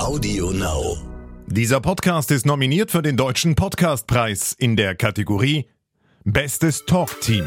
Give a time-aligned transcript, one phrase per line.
[0.00, 0.96] Audio Now.
[1.46, 5.66] Dieser Podcast ist nominiert für den Deutschen Podcastpreis in der Kategorie
[6.24, 7.44] Bestes Talkteam.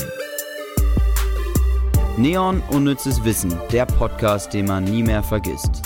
[2.16, 5.82] Neon Unnützes Wissen, der Podcast, den man nie mehr vergisst.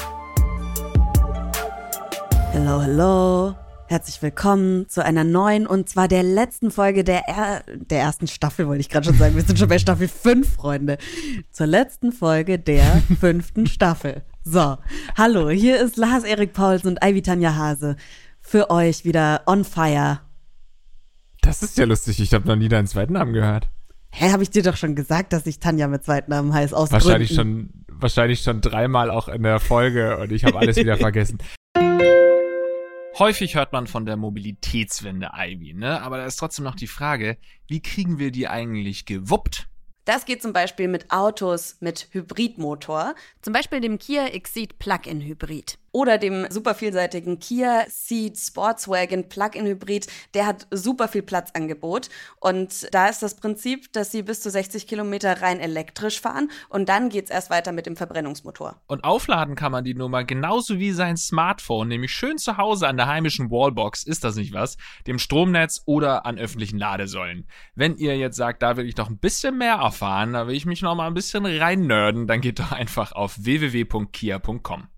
[2.51, 3.55] Hallo, hallo.
[3.87, 8.67] Herzlich willkommen zu einer neuen und zwar der letzten Folge der, er der ersten Staffel,
[8.67, 9.37] wollte ich gerade schon sagen.
[9.37, 10.97] Wir sind schon bei Staffel 5, Freunde.
[11.49, 14.23] Zur letzten Folge der fünften Staffel.
[14.49, 14.77] So,
[15.17, 17.97] hallo, hier ist Lars Erik Paulsen und Ivy Tanja Hase.
[18.39, 20.21] Für euch wieder on fire.
[21.41, 23.69] Das ist ja lustig, ich habe noch nie deinen zweiten Namen gehört.
[24.09, 26.77] Hä, habe ich dir doch schon gesagt, dass ich Tanja mit zweiten Namen heiße?
[26.77, 27.73] Aus Wahrscheinlich Gründen.
[27.89, 31.39] schon, wahrscheinlich schon dreimal auch in der Folge und ich habe alles wieder vergessen.
[33.19, 36.01] Häufig hört man von der Mobilitätswende, Ivy, ne?
[36.01, 39.67] Aber da ist trotzdem noch die Frage, wie kriegen wir die eigentlich gewuppt?
[40.07, 45.77] Das geht zum Beispiel mit Autos mit Hybridmotor, zum Beispiel dem Kia Exceed Plug-in Hybrid
[45.97, 50.05] oder dem super vielseitigen Kia Ceed Sportswagen Plug-in Hybrid.
[50.35, 54.85] Der hat super viel Platzangebot und da ist das Prinzip, dass sie bis zu 60
[54.85, 58.79] Kilometer rein elektrisch fahren und dann geht's erst weiter mit dem Verbrennungsmotor.
[58.85, 62.97] Und aufladen kann man die Nummer genauso wie sein Smartphone, nämlich schön zu Hause an
[62.97, 64.77] der heimischen Wallbox, ist das nicht was,
[65.07, 67.47] dem Stromnetz oder an öffentlichen Ladesäulen.
[67.73, 70.67] Wenn ihr jetzt sagt, da will ich doch ein bisschen mehr erfahren, da will ich
[70.67, 74.89] mich noch mal ein bisschen rein nerden, dann geht doch einfach auf www.kia.com.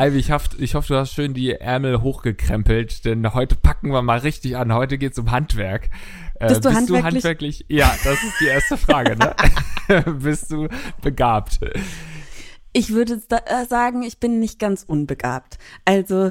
[0.00, 4.00] Ivy, ich hoffe, ich hoffe, du hast schön die Ärmel hochgekrempelt, denn heute packen wir
[4.00, 4.72] mal richtig an.
[4.72, 5.90] Heute geht's um Handwerk.
[6.38, 7.00] Äh, Bist du bist handwerklich?
[7.00, 7.64] du handwerklich?
[7.68, 9.34] Ja, das ist die erste Frage, ne?
[10.20, 10.68] bist du
[11.02, 11.58] begabt?
[12.72, 15.58] Ich würde äh, sagen, ich bin nicht ganz unbegabt.
[15.84, 16.30] Also,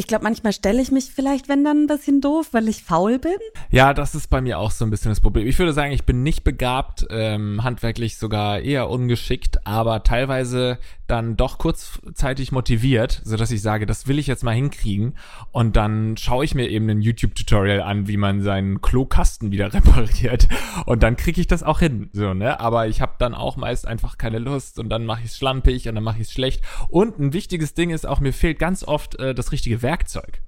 [0.00, 3.18] ich glaube, manchmal stelle ich mich vielleicht, wenn dann ein bisschen doof, weil ich faul
[3.18, 3.36] bin.
[3.70, 5.46] Ja, das ist bei mir auch so ein bisschen das Problem.
[5.46, 10.78] Ich würde sagen, ich bin nicht begabt, ähm, handwerklich sogar eher ungeschickt, aber teilweise
[11.10, 15.14] dann doch kurzzeitig motiviert, so dass ich sage, das will ich jetzt mal hinkriegen
[15.52, 20.48] und dann schaue ich mir eben ein YouTube-Tutorial an, wie man seinen Klokasten wieder repariert
[20.86, 22.60] und dann kriege ich das auch hin, so ne.
[22.60, 25.88] Aber ich habe dann auch meist einfach keine Lust und dann mache ich es schlampig
[25.88, 26.62] und dann mache ich es schlecht.
[26.88, 30.42] Und ein wichtiges Ding ist auch, mir fehlt ganz oft äh, das richtige Werkzeug.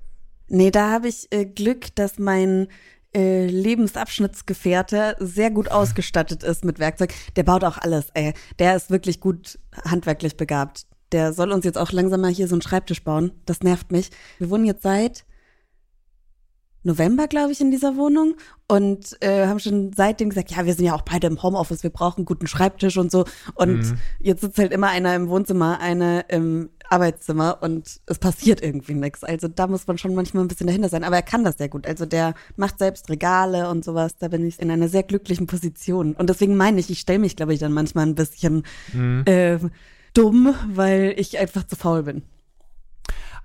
[0.49, 2.69] Nee, da habe ich äh, Glück, dass mein
[3.15, 7.12] äh, Lebensabschnittsgefährte sehr gut ausgestattet ist mit Werkzeug.
[7.37, 8.34] Der baut auch alles, ey.
[8.59, 10.87] Der ist wirklich gut handwerklich begabt.
[11.12, 13.33] Der soll uns jetzt auch langsam mal hier so einen Schreibtisch bauen.
[13.45, 14.11] Das nervt mich.
[14.39, 15.25] Wir wohnen jetzt seit
[16.84, 18.34] November, glaube ich, in dieser Wohnung
[18.69, 21.91] und äh, haben schon seitdem gesagt, ja, wir sind ja auch beide im Homeoffice, wir
[21.91, 23.25] brauchen einen guten Schreibtisch und so.
[23.54, 23.98] Und Mhm.
[24.20, 29.25] jetzt sitzt halt immer einer im Wohnzimmer, eine im Arbeitszimmer und es passiert irgendwie nichts.
[29.25, 31.04] Also da muss man schon manchmal ein bisschen dahinter sein.
[31.04, 31.87] Aber er kann das sehr gut.
[31.87, 34.16] Also der macht selbst Regale und sowas.
[34.19, 36.14] Da bin ich in einer sehr glücklichen Position.
[36.14, 39.22] Und deswegen meine ich, ich stelle mich, glaube ich, dann manchmal ein bisschen Mhm.
[39.26, 39.59] äh,
[40.14, 42.22] dumm, weil ich einfach zu faul bin.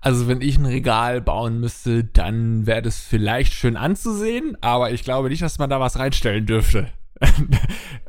[0.07, 5.03] Also wenn ich ein Regal bauen müsste, dann wäre das vielleicht schön anzusehen, aber ich
[5.03, 6.87] glaube nicht, dass man da was reinstellen dürfte.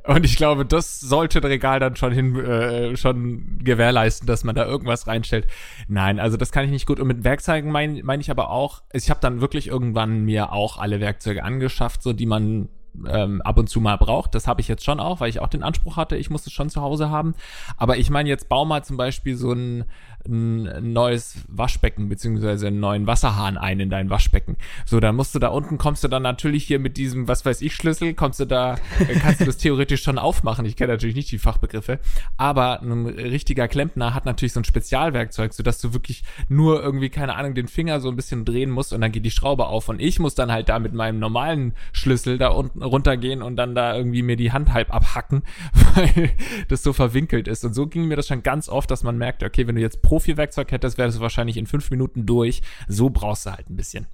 [0.06, 4.54] Und ich glaube, das sollte ein Regal dann schon hin, äh, schon gewährleisten, dass man
[4.54, 5.48] da irgendwas reinstellt.
[5.88, 7.00] Nein, also das kann ich nicht gut.
[7.00, 10.78] Und mit Werkzeugen meine mein ich aber auch, ich habe dann wirklich irgendwann mir auch
[10.78, 12.68] alle Werkzeuge angeschafft, so die man
[13.06, 14.34] ähm, ab und zu mal braucht.
[14.34, 16.52] Das habe ich jetzt schon auch, weil ich auch den Anspruch hatte, ich muss es
[16.52, 17.34] schon zu Hause haben.
[17.76, 19.84] Aber ich meine, jetzt bau mal zum Beispiel so ein,
[20.26, 24.56] ein neues Waschbecken beziehungsweise einen neuen Wasserhahn ein in dein Waschbecken.
[24.84, 27.62] So, dann musst du da unten, kommst du dann natürlich hier mit diesem, was weiß
[27.62, 30.66] ich, Schlüssel, kommst du da, äh, kannst du das theoretisch schon aufmachen.
[30.66, 31.98] Ich kenne natürlich nicht die Fachbegriffe,
[32.36, 37.36] aber ein richtiger Klempner hat natürlich so ein Spezialwerkzeug, sodass du wirklich nur irgendwie, keine
[37.36, 39.88] Ahnung, den Finger so ein bisschen drehen musst und dann geht die Schraube auf.
[39.88, 43.74] Und ich muss dann halt da mit meinem normalen Schlüssel da unten runtergehen und dann
[43.74, 45.42] da irgendwie mir die Hand halb abhacken,
[45.94, 46.30] weil
[46.68, 47.64] das so verwinkelt ist.
[47.64, 50.02] Und so ging mir das schon ganz oft, dass man merkt, okay, wenn du jetzt
[50.08, 52.62] Profi-Werkzeug hättest, wäre das wahrscheinlich in fünf Minuten durch.
[52.88, 54.06] So brauchst du halt ein bisschen.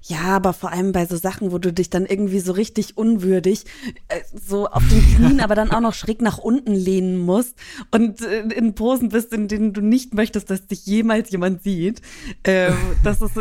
[0.00, 3.66] Ja, aber vor allem bei so Sachen, wo du dich dann irgendwie so richtig unwürdig
[4.08, 7.58] äh, so auf den Knien, aber dann auch noch schräg nach unten lehnen musst
[7.90, 12.00] und äh, in Posen bist, in denen du nicht möchtest, dass dich jemals jemand sieht.
[12.44, 13.34] Ähm, das ist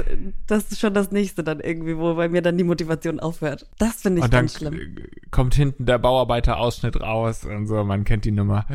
[0.48, 3.69] das ist schon das nächste dann irgendwie, wo bei mir dann die Motivation aufhört.
[3.78, 4.74] Das finde ich und dann ganz schlimm.
[4.74, 8.66] äh, kommt hinten der Bauarbeiter-Ausschnitt raus und so, man kennt die Nummer.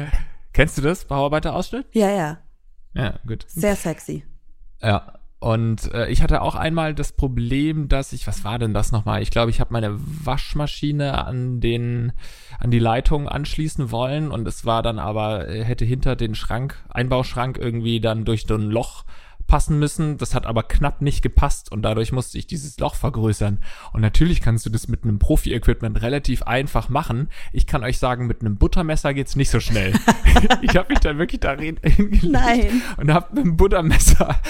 [0.55, 1.87] Kennst du das, Bauarbeiter-Ausschnitt?
[1.93, 2.39] Ja, ja,
[2.97, 3.45] Ja, gut.
[3.49, 4.25] sehr sexy.
[4.83, 5.13] Ja.
[5.39, 9.21] Und äh, ich hatte auch einmal das Problem, dass ich, was war denn das nochmal?
[9.21, 12.13] Ich glaube, ich habe meine Waschmaschine an den,
[12.59, 16.83] an die Leitung anschließen wollen und es war dann aber, äh, hätte hinter den Schrank,
[16.89, 19.05] Einbauschrank irgendwie dann durch so ein Loch
[19.47, 20.19] passen müssen.
[20.19, 23.59] Das hat aber knapp nicht gepasst und dadurch musste ich dieses Loch vergrößern.
[23.93, 27.29] Und natürlich kannst du das mit einem Profi-Equipment relativ einfach machen.
[27.53, 29.93] Ich kann euch sagen, mit einem Buttermesser geht's nicht so schnell.
[30.63, 32.83] ich habe mich dann wirklich da hingelegt Nein.
[32.97, 34.41] und habe mit dem Buttermesser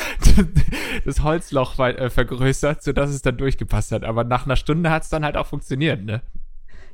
[1.04, 4.04] das Holzloch äh, vergrößert, sodass es dann durchgepasst hat.
[4.04, 6.22] Aber nach einer Stunde hat's dann halt auch funktioniert, ne?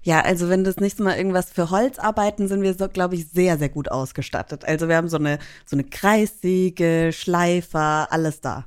[0.03, 3.29] Ja, also wenn das nächste Mal irgendwas für Holz arbeiten, sind wir so, glaube ich,
[3.29, 4.65] sehr, sehr gut ausgestattet.
[4.65, 8.67] Also wir haben so eine, so eine Kreissäge, Schleifer, alles da.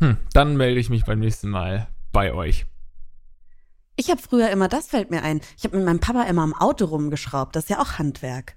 [0.00, 2.64] Hm, dann melde ich mich beim nächsten Mal bei euch.
[3.96, 6.54] Ich habe früher immer, das fällt mir ein, ich habe mit meinem Papa immer am
[6.54, 7.54] Auto rumgeschraubt.
[7.54, 8.56] Das ist ja auch Handwerk.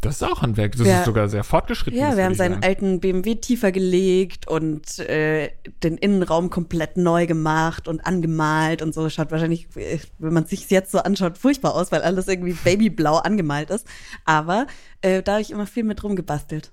[0.00, 0.76] Das ist auch Handwerk.
[0.76, 0.98] Das Ja.
[0.98, 1.98] ist sogar sehr fortgeschritten.
[1.98, 2.64] Ja, wir haben seinen sagen.
[2.64, 5.50] alten BMW tiefer gelegt und äh,
[5.82, 9.08] den Innenraum komplett neu gemacht und angemalt und so.
[9.08, 13.16] Schaut wahrscheinlich, äh, wenn man sich jetzt so anschaut, furchtbar aus, weil alles irgendwie babyblau
[13.16, 13.86] angemalt ist.
[14.26, 14.66] Aber
[15.00, 16.70] äh, da habe ich immer viel mit rumgebastelt.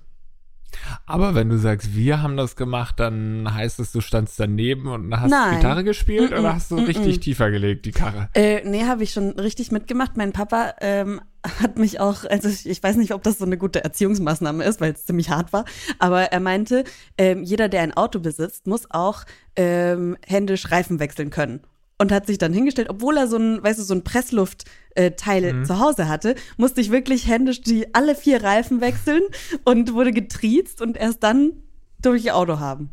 [1.06, 5.20] Aber wenn du sagst, wir haben das gemacht, dann heißt es, du standst daneben und
[5.20, 5.58] hast Nein.
[5.58, 6.88] Gitarre gespielt Mm-mm, oder hast du mm-mm.
[6.88, 8.30] richtig tiefer gelegt, die Karre?
[8.34, 10.18] Äh, nee, habe ich schon richtig mitgemacht.
[10.18, 13.58] Mein Papa ähm, hat mich auch, also ich, ich weiß nicht, ob das so eine
[13.58, 15.66] gute Erziehungsmaßnahme ist, weil es ziemlich hart war,
[16.00, 16.84] aber er meinte,
[17.18, 19.24] ähm, jeder, der ein Auto besitzt, muss auch
[19.56, 21.62] ähm, händisch Reifen wechseln können.
[22.02, 25.66] Und hat sich dann hingestellt, obwohl er so ein, weißt du, so ein Pressluftteil Mhm.
[25.66, 29.22] zu Hause hatte, musste ich wirklich händisch die alle vier Reifen wechseln
[29.66, 31.54] und wurde getriezt und erst dann
[32.02, 32.90] durch ihr Auto haben.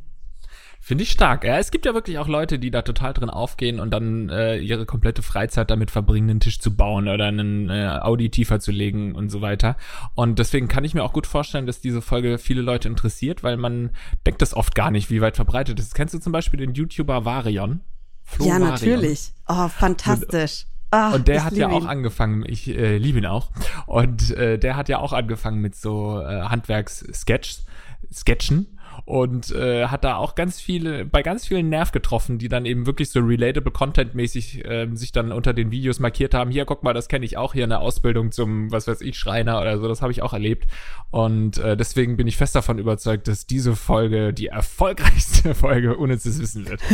[0.81, 1.45] Finde ich stark.
[1.45, 4.59] Ja, es gibt ja wirklich auch Leute, die da total drin aufgehen und dann äh,
[4.59, 8.71] ihre komplette Freizeit damit verbringen, einen Tisch zu bauen oder einen äh, Audi tiefer zu
[8.73, 9.77] legen und so weiter.
[10.15, 13.57] Und deswegen kann ich mir auch gut vorstellen, dass diese Folge viele Leute interessiert, weil
[13.57, 13.91] man
[14.27, 15.95] denkt das oft gar nicht, wie weit verbreitet es ist.
[15.95, 17.81] Kennst du zum Beispiel den YouTuber Varion?
[18.29, 18.69] Flo ja, Varion.
[18.69, 19.33] natürlich.
[19.49, 20.67] Oh, fantastisch.
[20.91, 21.87] Ah, Und der hat ja auch ihn.
[21.87, 23.51] angefangen, ich äh, liebe ihn auch.
[23.87, 27.59] Und äh, der hat ja auch angefangen mit so äh, Handwerks-Sketch,
[28.13, 32.67] Sketchen und äh, hat da auch ganz viele, bei ganz vielen Nerv getroffen, die dann
[32.67, 36.51] eben wirklich so relatable Content-mäßig ähm, sich dann unter den Videos markiert haben.
[36.51, 39.19] Hier, guck mal, das kenne ich auch hier in der Ausbildung zum, was weiß ich,
[39.19, 39.89] Schreiner oder so.
[39.89, 40.67] Das habe ich auch erlebt.
[41.11, 46.19] Und äh, deswegen bin ich fest davon überzeugt, dass diese Folge die erfolgreichste Folge ohne
[46.19, 46.81] zu wissen wird.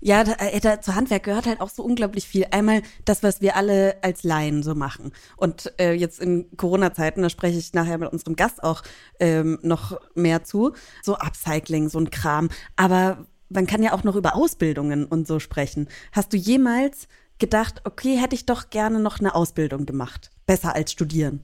[0.00, 2.46] Ja, da, äh, da, zu Handwerk gehört halt auch so unglaublich viel.
[2.50, 5.12] Einmal das, was wir alle als Laien so machen.
[5.36, 8.82] Und äh, jetzt in Corona-Zeiten, da spreche ich nachher mit unserem Gast auch
[9.18, 12.48] ähm, noch mehr zu, so Upcycling, so ein Kram.
[12.76, 15.88] Aber man kann ja auch noch über Ausbildungen und so sprechen.
[16.12, 17.06] Hast du jemals
[17.38, 20.30] gedacht, okay, hätte ich doch gerne noch eine Ausbildung gemacht?
[20.46, 21.40] Besser als studieren.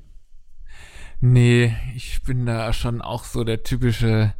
[1.20, 4.35] Nee, ich bin da schon auch so der typische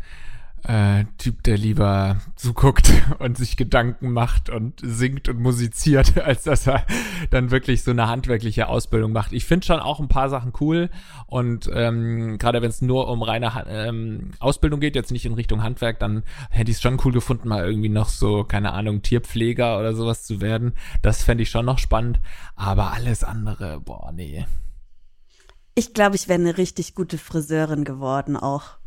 [0.67, 6.67] äh, Typ, der lieber zuguckt und sich Gedanken macht und singt und musiziert, als dass
[6.67, 6.85] er
[7.31, 9.33] dann wirklich so eine handwerkliche Ausbildung macht.
[9.33, 10.91] Ich finde schon auch ein paar Sachen cool
[11.27, 15.35] und ähm, gerade wenn es nur um reine Ha- ähm, Ausbildung geht, jetzt nicht in
[15.35, 19.03] Richtung Handwerk, dann hätte ich es schon cool gefunden, mal irgendwie noch so, keine Ahnung,
[19.03, 20.73] Tierpfleger oder sowas zu werden.
[21.03, 22.21] Das fände ich schon noch spannend,
[22.57, 24.47] aber alles andere, boah, nee.
[25.75, 28.79] Ich glaube, ich wäre eine richtig gute Friseurin geworden auch.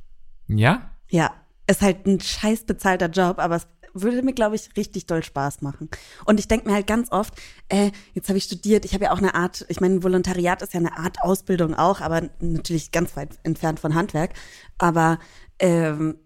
[0.47, 0.89] Ja?
[1.09, 1.31] Ja,
[1.69, 5.61] ist halt ein scheiß bezahlter Job, aber es würde mir, glaube ich, richtig doll Spaß
[5.61, 5.89] machen.
[6.25, 7.33] Und ich denke mir halt ganz oft,
[7.69, 10.73] äh, jetzt habe ich studiert, ich habe ja auch eine Art, ich meine, Volontariat ist
[10.73, 14.33] ja eine Art Ausbildung auch, aber natürlich ganz weit entfernt von Handwerk.
[14.77, 15.19] Aber
[15.59, 16.17] ähm,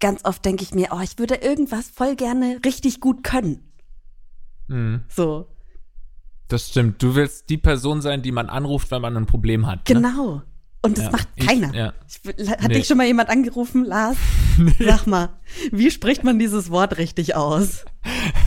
[0.00, 3.72] ganz oft denke ich mir, oh, ich würde irgendwas voll gerne richtig gut können.
[4.68, 5.04] Mhm.
[5.08, 5.48] So,
[6.48, 7.02] Das stimmt.
[7.02, 9.84] Du willst die Person sein, die man anruft, wenn man ein Problem hat.
[10.00, 10.46] Ne?
[10.82, 11.74] Und das Ja, macht ich- keiner.
[11.74, 11.92] ja.
[12.36, 12.74] Ich, hat Nee.
[12.74, 14.16] dich schon mal jemand angerufen, Lars?
[14.78, 15.30] Sag mal,
[15.72, 17.84] wie spricht man dieses Wort richtig aus?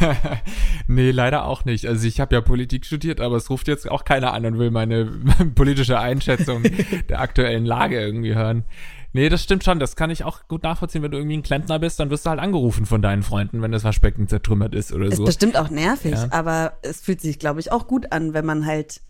[0.88, 1.86] nee, leider auch nicht.
[1.86, 4.72] Also ich habe ja Politik studiert, aber es ruft jetzt auch keiner an und will
[4.72, 5.06] meine
[5.56, 6.64] politische Einschätzung
[7.10, 8.64] der aktuellen Lage irgendwie hören.
[9.12, 9.80] Nee, das stimmt schon.
[9.80, 11.02] Das kann ich auch gut nachvollziehen.
[11.02, 13.72] Wenn du irgendwie ein Klempner bist, dann wirst du halt angerufen von deinen Freunden, wenn
[13.72, 15.26] das Waschbecken zertrümmert ist oder Ist so.
[15.26, 16.28] bestimmt auch nervig, Ja.
[16.30, 19.02] aber es fühlt sich, glaube ich, auch gut an, wenn man halt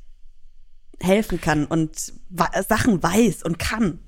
[1.02, 2.14] helfen kann und
[2.68, 4.00] Sachen weiß und kann.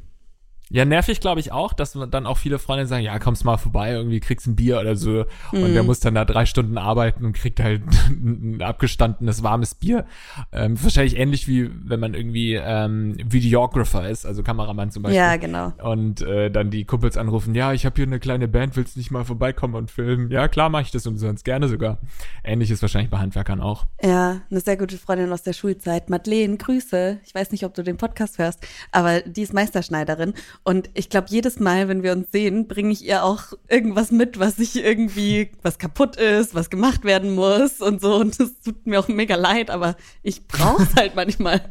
[0.72, 3.92] Ja, nervig glaube ich auch, dass dann auch viele Freunde sagen, ja, kommst mal vorbei,
[3.92, 5.26] irgendwie kriegst ein Bier oder so.
[5.52, 5.74] Und Mhm.
[5.74, 10.06] der muss dann da drei Stunden arbeiten und kriegt halt ein abgestandenes, warmes Bier.
[10.52, 15.18] Ähm, wahrscheinlich ähnlich wie wenn man irgendwie ähm, Videographer ist, also Kameramann zum Beispiel.
[15.18, 15.74] Ja, genau.
[15.84, 19.12] Und äh, dann die Kumpels anrufen, ja, ich habe hier eine kleine Band, willst nicht
[19.12, 20.32] mal vorbeikommen und filmen?
[20.32, 21.98] Ja, klar mache ich das umsonst, gerne sogar.
[22.44, 23.86] Ähnlich ist wahrscheinlich bei Handwerkern auch.
[24.04, 27.20] Ja, eine sehr gute Freundin aus der Schulzeit, Madeleine, Grüße.
[27.26, 30.34] Ich weiß nicht, ob du den Podcast hörst, aber die ist Meisterschneiderin.
[30.64, 34.40] Und ich glaube, jedes Mal, wenn wir uns sehen, bringe ich ihr auch irgendwas mit,
[34.40, 38.16] was ich irgendwie, was kaputt ist, was gemacht werden muss und so.
[38.16, 41.62] Und das tut mir auch mega leid, aber ich brauche es halt manchmal.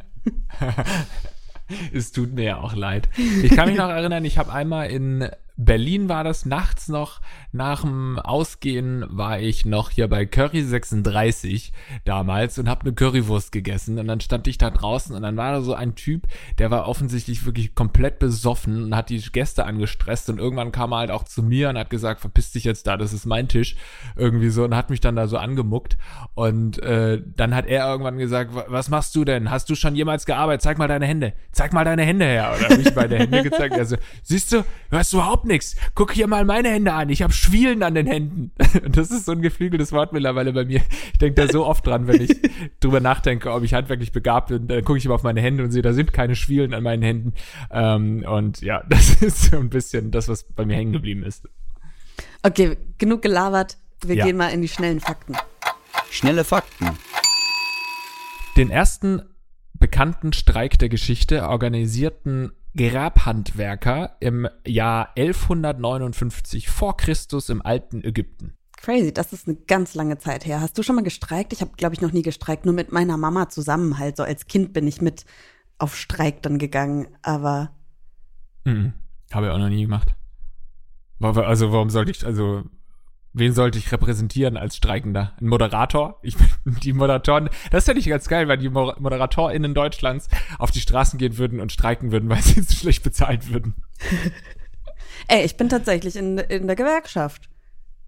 [1.93, 3.07] Es tut mir ja auch leid.
[3.41, 5.29] Ich kann mich noch erinnern, ich habe einmal in
[5.65, 7.21] Berlin war das nachts noch.
[7.51, 11.71] Nach dem Ausgehen war ich noch hier bei Curry 36
[12.03, 13.99] damals und habe eine Currywurst gegessen.
[13.99, 16.27] Und dann stand ich da draußen und dann war da so ein Typ,
[16.57, 20.29] der war offensichtlich wirklich komplett besoffen und hat die Gäste angestresst.
[20.29, 22.97] Und irgendwann kam er halt auch zu mir und hat gesagt, verpiss dich jetzt da,
[22.97, 23.75] das ist mein Tisch.
[24.15, 25.97] Irgendwie so und hat mich dann da so angemuckt.
[26.33, 29.51] Und äh, dann hat er irgendwann gesagt, was machst du denn?
[29.51, 30.63] Hast du schon jemals gearbeitet?
[30.63, 31.33] Zeig mal deine Hände.
[31.51, 32.53] Zeig mal deine Hände her.
[32.57, 33.75] Oder habe ich meine Hände gezeigt.
[33.75, 35.75] Also, siehst du, du hast überhaupt nichts.
[35.95, 37.09] Guck hier mal meine Hände an.
[37.09, 38.51] Ich habe Schwielen an den Händen.
[38.91, 40.81] Das ist so ein geflügeltes Wort mittlerweile bei mir.
[41.13, 42.35] Ich denke da so oft dran, wenn ich
[42.79, 44.67] drüber nachdenke, ob ich handwerklich begabt bin.
[44.67, 47.03] Dann gucke ich immer auf meine Hände und sehe, da sind keine Schwielen an meinen
[47.03, 47.33] Händen.
[47.69, 51.47] Ähm, und ja, das ist so ein bisschen das, was bei mir hängen geblieben ist.
[52.43, 53.77] Okay, genug gelabert.
[54.03, 54.25] Wir Ja.
[54.25, 55.35] gehen mal in die schnellen Fakten.
[56.09, 56.89] Schnelle Fakten.
[58.57, 59.21] Den ersten
[59.73, 68.53] bekannten Streik der Geschichte organisierten Grabhandwerker im Jahr 1159 vor Christus im alten Ägypten.
[68.77, 70.61] Crazy, das ist eine ganz lange Zeit her.
[70.61, 71.53] Hast du schon mal gestreikt?
[71.53, 72.65] Ich habe, glaube ich, noch nie gestreikt.
[72.65, 74.17] Nur mit meiner Mama zusammen halt.
[74.17, 75.25] So als Kind bin ich mit
[75.77, 77.07] auf Streik dann gegangen.
[77.21, 77.71] Aber
[78.65, 78.93] Mhm.
[79.31, 80.15] Habe ich auch noch nie gemacht.
[81.19, 82.63] Also warum sollte ich, also
[83.33, 85.33] wen sollte ich repräsentieren als Streikender?
[85.39, 86.19] Ein Moderator?
[86.21, 86.47] Ich bin
[86.83, 87.49] die Moderatoren.
[87.71, 90.27] Das fände ich ganz geil, weil die Mo- ModeratorInnen Deutschlands
[90.59, 93.75] auf die Straßen gehen würden und streiken würden, weil sie zu schlecht bezahlt würden.
[95.27, 97.49] ey, ich bin tatsächlich in, in der Gewerkschaft.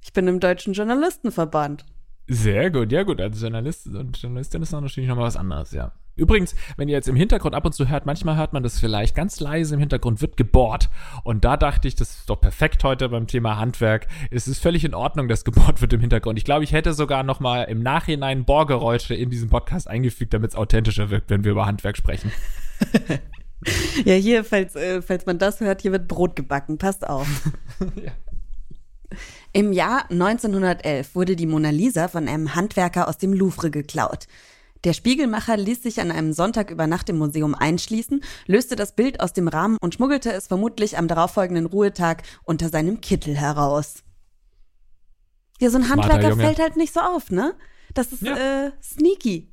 [0.01, 1.85] Ich bin im Deutschen Journalistenverband.
[2.27, 3.19] Sehr gut, ja gut.
[3.21, 5.93] Als Journalist und Journalistin ist natürlich nochmal was anderes, ja.
[6.15, 9.15] Übrigens, wenn ihr jetzt im Hintergrund ab und zu hört, manchmal hört man das vielleicht
[9.15, 10.89] ganz leise im Hintergrund, wird gebohrt.
[11.23, 14.07] Und da dachte ich, das ist doch perfekt heute beim Thema Handwerk.
[14.29, 16.37] Es ist völlig in Ordnung, dass gebohrt wird im Hintergrund.
[16.37, 20.55] Ich glaube, ich hätte sogar nochmal im Nachhinein Bohrgeräusche in diesen Podcast eingefügt, damit es
[20.55, 22.31] authentischer wirkt, wenn wir über Handwerk sprechen.
[24.03, 26.77] Ja, hier, falls, äh, falls man das hört, hier wird Brot gebacken.
[26.77, 27.27] Passt auf.
[29.53, 34.27] Im Jahr 1911 wurde die Mona Lisa von einem Handwerker aus dem Louvre geklaut.
[34.83, 39.21] Der Spiegelmacher ließ sich an einem Sonntag über Nacht im Museum einschließen, löste das Bild
[39.21, 44.03] aus dem Rahmen und schmuggelte es vermutlich am darauffolgenden Ruhetag unter seinem Kittel heraus.
[45.61, 47.55] Ja, so ein Handwerker fällt halt nicht so auf, ne?
[47.93, 48.65] Das ist Ja.
[48.65, 49.49] äh, sneaky.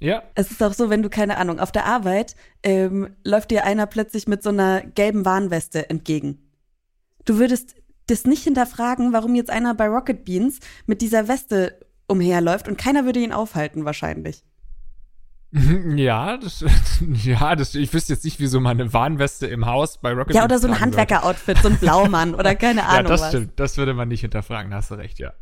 [0.00, 3.64] Ja, Es ist auch so, wenn du keine Ahnung, auf der Arbeit ähm, läuft dir
[3.64, 6.50] einer plötzlich mit so einer gelben Warnweste entgegen.
[7.24, 7.74] Du würdest
[8.06, 13.04] das nicht hinterfragen, warum jetzt einer bei Rocket Beans mit dieser Weste umherläuft und keiner
[13.04, 14.44] würde ihn aufhalten wahrscheinlich.
[15.96, 16.62] ja, das,
[17.24, 20.44] ja, das, ich wüsste jetzt nicht, wieso man eine Warnweste im Haus bei Rocket Ja,
[20.44, 20.78] oder so ein.
[20.78, 23.28] Handwerker-Outfit, so ein Blaumann oder keine Ja, Ahnung das was.
[23.30, 23.58] stimmt.
[23.58, 25.32] Das würde man nicht hinterfragen, hast du recht, ja.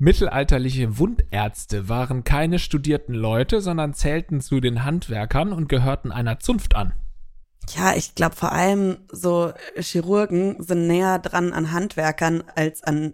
[0.00, 6.74] Mittelalterliche Wundärzte waren keine studierten Leute, sondern zählten zu den Handwerkern und gehörten einer Zunft
[6.74, 6.92] an.
[7.76, 13.12] Ja, ich glaube vor allem so Chirurgen sind näher dran an Handwerkern als an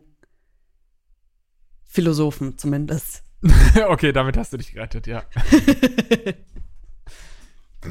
[1.86, 3.23] Philosophen zumindest.
[3.88, 5.22] okay, damit hast du dich gerettet, ja.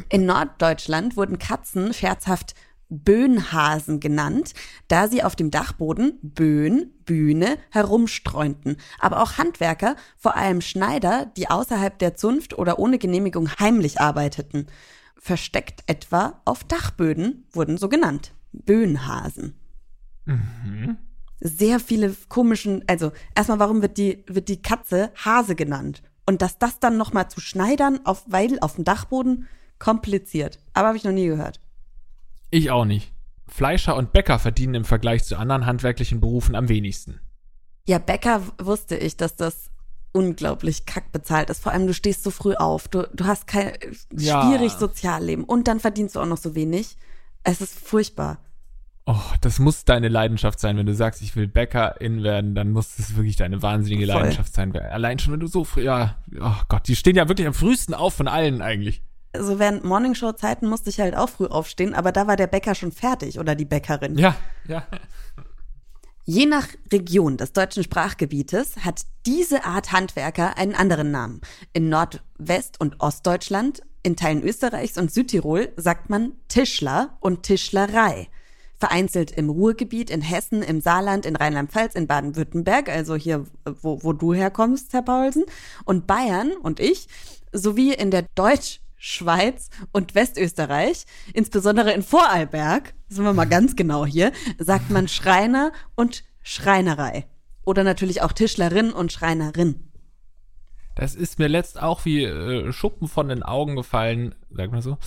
[0.09, 2.55] In Norddeutschland wurden Katzen scherzhaft
[2.89, 4.53] Böhnhasen genannt,
[4.87, 8.77] da sie auf dem Dachboden Böen, Bühne herumstreunten.
[8.99, 14.67] Aber auch Handwerker, vor allem Schneider, die außerhalb der Zunft oder ohne Genehmigung heimlich arbeiteten.
[15.17, 18.33] Versteckt etwa auf Dachböden wurden so genannt.
[18.51, 19.55] Böhnhasen.
[21.45, 26.01] Sehr viele komischen, also erstmal, warum wird die, wird die Katze Hase genannt?
[26.25, 29.47] Und dass das dann nochmal zu schneidern, auf, weil auf dem Dachboden,
[29.77, 30.59] kompliziert.
[30.73, 31.59] Aber habe ich noch nie gehört.
[32.49, 33.11] Ich auch nicht.
[33.47, 37.19] Fleischer und Bäcker verdienen im Vergleich zu anderen handwerklichen Berufen am wenigsten.
[37.85, 39.69] Ja, Bäcker wusste ich, dass das
[40.13, 41.61] unglaublich kack bezahlt ist.
[41.61, 43.73] Vor allem, du stehst so früh auf, du, du hast kein
[44.13, 44.43] Ja.
[44.43, 46.97] schwierig Sozialleben und dann verdienst du auch noch so wenig.
[47.43, 48.42] Es ist furchtbar.
[49.05, 50.77] Oh, das muss deine Leidenschaft sein.
[50.77, 54.15] Wenn du sagst, ich will Bäckerin werden, dann muss das wirklich deine wahnsinnige Voll.
[54.15, 54.75] Leidenschaft sein.
[54.77, 57.93] Allein schon, wenn du so früh, ja, oh Gott, die stehen ja wirklich am frühesten
[57.93, 59.01] auf von allen eigentlich.
[59.33, 62.91] Also während Morningshow-Zeiten musste ich halt auch früh aufstehen, aber da war der Bäcker schon
[62.91, 64.17] fertig oder die Bäckerin.
[64.17, 64.35] Ja,
[64.67, 64.85] ja.
[66.23, 71.41] Je nach Region des deutschen Sprachgebietes hat diese Art Handwerker einen anderen Namen.
[71.73, 78.29] In Nordwest- und Ostdeutschland, in Teilen Österreichs und Südtirol sagt man Tischler und Tischlerei.
[78.83, 84.11] Vereinzelt im Ruhrgebiet, in Hessen, im Saarland, in Rheinland-Pfalz, in Baden-Württemberg, also hier, wo, wo
[84.11, 85.45] du herkommst, Herr Paulsen,
[85.85, 87.07] und Bayern und ich,
[87.53, 94.33] sowie in der Deutschschweiz und Westösterreich, insbesondere in Vorarlberg, sind wir mal ganz genau hier,
[94.59, 97.25] sagt man Schreiner und Schreinerei.
[97.63, 99.92] Oder natürlich auch Tischlerin und Schreinerin.
[100.95, 104.97] Das ist mir letzt auch wie äh, Schuppen von den Augen gefallen, sag mal so,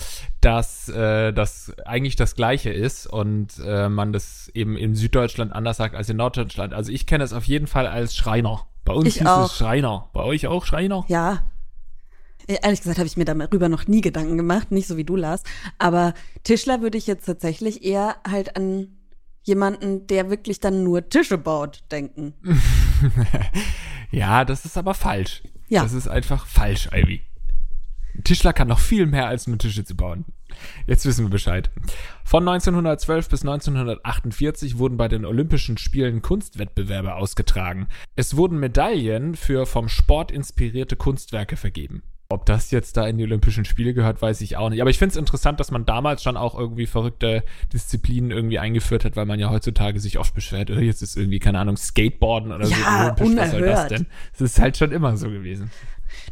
[0.41, 5.77] dass äh, das eigentlich das Gleiche ist und äh, man das eben in Süddeutschland anders
[5.77, 6.73] sagt als in Norddeutschland.
[6.73, 8.67] Also ich kenne es auf jeden Fall als Schreiner.
[8.83, 9.45] Bei uns Ich ist auch.
[9.45, 10.09] es Schreiner.
[10.13, 11.05] Bei euch auch Schreiner?
[11.07, 11.43] Ja.
[12.47, 15.15] Äh, Ehrlich gesagt habe ich mir darüber noch nie Gedanken gemacht, nicht so wie du,
[15.15, 15.43] Lars.
[15.79, 16.13] Aber
[16.43, 18.89] Tischler würde ich jetzt tatsächlich eher halt an
[19.43, 22.33] jemanden, der wirklich dann nur Tische baut, denken.
[24.11, 25.43] Ja, das ist aber falsch.
[25.69, 25.83] Ja.
[25.83, 27.21] Das ist einfach falsch, Ivy.
[28.15, 30.25] Ein Tischler kann noch viel mehr als nur Tische zu bauen.
[30.87, 31.69] Jetzt wissen wir Bescheid.
[32.23, 37.87] Von 1912 bis 1948 wurden bei den Olympischen Spielen Kunstwettbewerbe ausgetragen.
[38.15, 42.01] Es wurden Medaillen für vom Sport inspirierte Kunstwerke vergeben.
[42.29, 44.81] Ob das jetzt da in die Olympischen Spiele gehört, weiß ich auch nicht.
[44.81, 49.05] Aber ich finde es interessant, dass man damals schon auch irgendwie verrückte Disziplinen irgendwie eingeführt
[49.05, 52.51] hat, weil man ja heutzutage sich oft beschwert, oh, jetzt ist irgendwie, keine Ahnung, Skateboarden
[52.51, 52.75] oder Ja,
[53.17, 53.23] so.
[53.23, 53.91] olympisch, Was soll das unerhört.
[53.91, 54.07] denn?
[54.33, 55.71] Es ist halt schon immer so gewesen.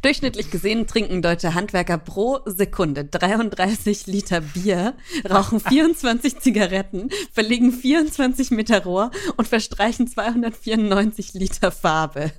[0.01, 4.95] Durchschnittlich gesehen trinken deutsche Handwerker pro Sekunde 33 Liter Bier,
[5.29, 12.31] rauchen 24 Zigaretten, verlegen 24 Meter Rohr und verstreichen 294 Liter Farbe.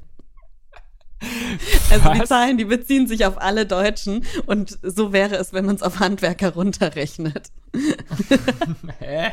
[1.91, 2.25] Also die?
[2.25, 6.01] Zahlen, die beziehen sich auf alle Deutschen und so wäre es, wenn man es auf
[6.01, 7.51] Handwerker runterrechnet.
[8.99, 9.31] Hä?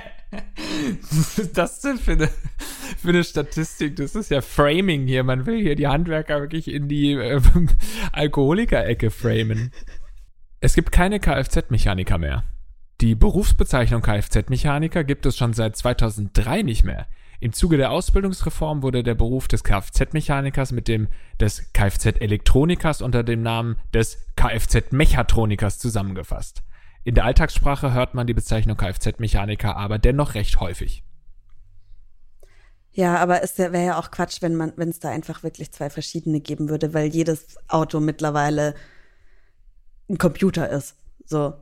[1.11, 2.29] Was ist das denn für eine,
[2.97, 3.95] für eine Statistik?
[3.97, 5.23] Das ist ja Framing hier.
[5.23, 7.41] Man will hier die Handwerker wirklich in die äh,
[8.11, 9.71] Alkoholiker-Ecke framen.
[10.59, 12.43] Es gibt keine Kfz-Mechaniker mehr.
[13.01, 17.07] Die Berufsbezeichnung Kfz-Mechaniker gibt es schon seit 2003 nicht mehr.
[17.43, 21.09] Im Zuge der Ausbildungsreform wurde der Beruf des Kfz-Mechanikers mit dem
[21.41, 26.63] des Kfz-Elektronikers unter dem Namen des Kfz-Mechatronikers zusammengefasst.
[27.03, 31.03] In der Alltagssprache hört man die Bezeichnung Kfz-Mechaniker aber dennoch recht häufig.
[32.93, 35.89] Ja, aber es wäre ja auch Quatsch, wenn man, wenn es da einfach wirklich zwei
[35.89, 38.73] verschiedene geben würde, weil jedes Auto mittlerweile
[40.09, 40.95] ein Computer ist.
[41.25, 41.55] So.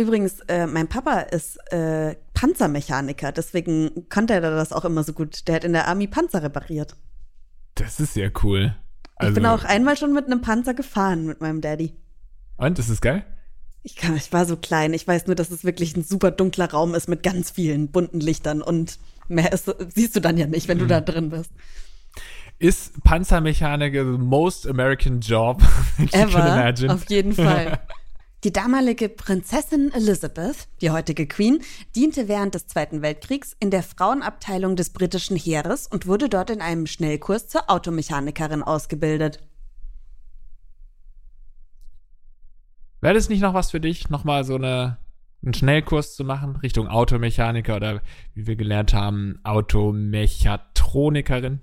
[0.00, 5.48] Übrigens, äh, mein Papa ist äh, Panzermechaniker, deswegen konnte er das auch immer so gut.
[5.48, 6.94] Der hat in der Army Panzer repariert.
[7.74, 8.76] Das ist sehr cool.
[9.16, 11.96] Also, ich bin auch einmal schon mit einem Panzer gefahren mit meinem Daddy.
[12.56, 13.24] Und, das ist geil?
[13.82, 14.94] Ich, kann, ich war so klein.
[14.94, 18.20] Ich weiß nur, dass es wirklich ein super dunkler Raum ist mit ganz vielen bunten
[18.20, 21.50] Lichtern und mehr ist, siehst du dann ja nicht, wenn du da drin bist.
[22.60, 25.60] Ist Panzermechaniker the most American job
[26.12, 26.94] Ever, imagine?
[26.94, 27.80] auf jeden Fall.
[28.44, 31.60] Die damalige Prinzessin Elizabeth, die heutige Queen,
[31.96, 36.60] diente während des Zweiten Weltkriegs in der Frauenabteilung des britischen Heeres und wurde dort in
[36.60, 39.40] einem Schnellkurs zur Automechanikerin ausgebildet.
[43.00, 44.98] Wäre das nicht noch was für dich, nochmal so eine,
[45.42, 48.02] einen Schnellkurs zu machen Richtung Automechaniker oder
[48.34, 51.60] wie wir gelernt haben, Automechatronikerin?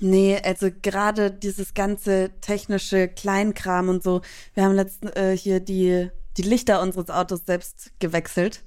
[0.00, 4.20] Nee, also gerade dieses ganze technische Kleinkram und so.
[4.54, 8.64] Wir haben letztens äh, hier die, die Lichter unseres Autos selbst gewechselt.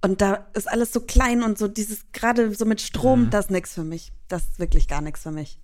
[0.00, 3.50] Und da ist alles so klein und so dieses, gerade so mit Strom, das ist
[3.50, 4.12] nix für mich.
[4.28, 5.60] Das ist wirklich gar nichts für mich.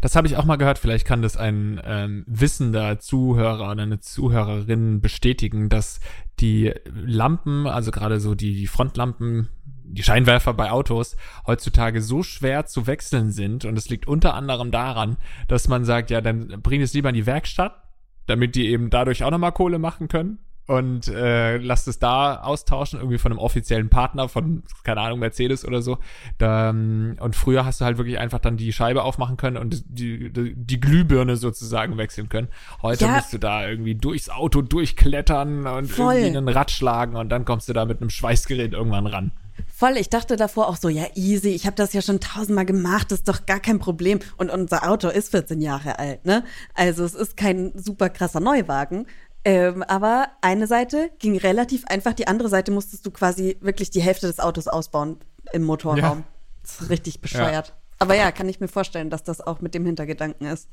[0.00, 0.78] Das habe ich auch mal gehört.
[0.78, 6.00] Vielleicht kann das ein ähm, wissender Zuhörer oder eine Zuhörerin bestätigen, dass
[6.40, 9.48] die Lampen, also gerade so die, die Frontlampen,
[9.84, 11.16] die Scheinwerfer bei Autos
[11.46, 13.64] heutzutage so schwer zu wechseln sind.
[13.64, 15.16] Und es liegt unter anderem daran,
[15.48, 17.82] dass man sagt, ja, dann bring es lieber in die Werkstatt,
[18.26, 20.38] damit die eben dadurch auch nochmal Kohle machen können.
[20.70, 25.64] Und äh, lasst es da austauschen, irgendwie von einem offiziellen Partner, von, keine Ahnung, Mercedes
[25.64, 25.98] oder so.
[26.38, 29.82] Da, ähm, und früher hast du halt wirklich einfach dann die Scheibe aufmachen können und
[29.88, 32.46] die, die, die Glühbirne sozusagen wechseln können.
[32.82, 33.16] Heute Ja.
[33.16, 36.14] musst du da irgendwie durchs Auto durchklettern und Voll.
[36.14, 39.32] irgendwie einen Rad schlagen und dann kommst du da mit einem Schweißgerät irgendwann ran.
[39.74, 43.10] Voll, ich dachte davor auch so, ja, easy, ich habe das ja schon tausendmal gemacht,
[43.10, 44.20] das ist doch gar kein Problem.
[44.36, 46.44] Und unser Auto ist 14 Jahre alt, ne?
[46.74, 49.06] Also es ist kein super krasser Neuwagen.
[49.44, 54.02] Ähm, aber eine Seite ging relativ einfach, die andere Seite musstest du quasi wirklich die
[54.02, 55.18] Hälfte des Autos ausbauen
[55.52, 55.98] im Motorraum.
[56.18, 56.24] Ja.
[56.62, 57.74] Das ist richtig bescheuert.
[57.98, 60.68] Aber ja, kann ich mir vorstellen, dass das auch mit dem Hintergedanken ist.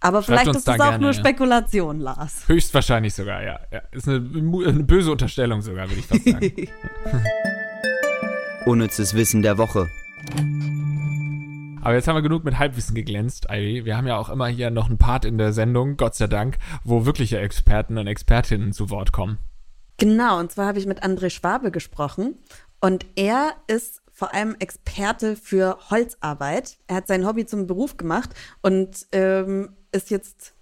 [0.00, 1.18] Aber Schreibt vielleicht ist da es auch gerne, nur ja.
[1.18, 2.48] Spekulation, Lars.
[2.48, 3.60] Höchstwahrscheinlich sogar, ja.
[3.70, 3.82] ja.
[3.92, 6.52] Ist eine, eine böse Unterstellung sogar, würde ich fast sagen.
[8.66, 9.88] Unnützes Wissen der Woche.
[11.82, 13.84] Aber jetzt haben wir genug mit Halbwissen geglänzt, Ivy.
[13.84, 16.58] Wir haben ja auch immer hier noch einen Part in der Sendung, Gott sei Dank,
[16.84, 19.38] wo wirkliche Experten und Expertinnen zu Wort kommen.
[19.96, 22.38] Genau, und zwar habe ich mit André Schwabe gesprochen
[22.80, 26.78] und er ist vor allem Experte für Holzarbeit.
[26.86, 30.54] Er hat sein Hobby zum Beruf gemacht und ähm, ist jetzt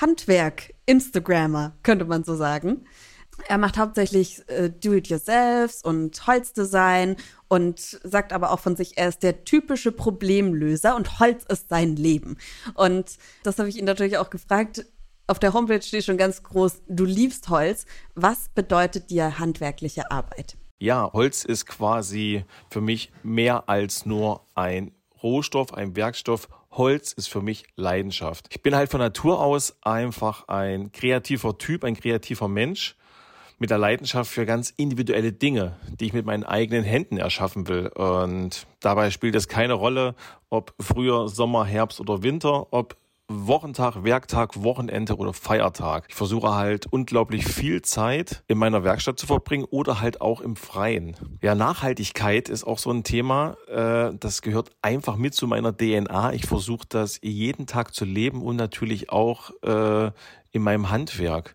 [0.00, 2.84] Handwerk, Instagrammer, könnte man so sagen.
[3.48, 7.16] Er macht hauptsächlich äh, Do-it-yourselfs und Holzdesign
[7.50, 11.96] und sagt aber auch von sich, er ist der typische Problemlöser und Holz ist sein
[11.96, 12.38] Leben.
[12.74, 14.86] Und das habe ich ihn natürlich auch gefragt.
[15.26, 17.86] Auf der Homepage steht schon ganz groß, du liebst Holz.
[18.14, 20.56] Was bedeutet dir handwerkliche Arbeit?
[20.78, 26.48] Ja, Holz ist quasi für mich mehr als nur ein Rohstoff, ein Werkstoff.
[26.70, 28.46] Holz ist für mich Leidenschaft.
[28.50, 32.96] Ich bin halt von Natur aus einfach ein kreativer Typ, ein kreativer Mensch
[33.60, 37.88] mit der Leidenschaft für ganz individuelle Dinge, die ich mit meinen eigenen Händen erschaffen will.
[37.88, 40.14] Und dabei spielt es keine Rolle,
[40.48, 42.96] ob früher Sommer, Herbst oder Winter, ob
[43.32, 46.06] Wochentag, Werktag, Wochenende oder Feiertag.
[46.08, 50.56] Ich versuche halt unglaublich viel Zeit in meiner Werkstatt zu verbringen oder halt auch im
[50.56, 51.16] Freien.
[51.40, 56.32] Ja, Nachhaltigkeit ist auch so ein Thema, äh, das gehört einfach mit zu meiner DNA.
[56.32, 60.10] Ich versuche das jeden Tag zu leben und natürlich auch äh,
[60.50, 61.54] in meinem Handwerk.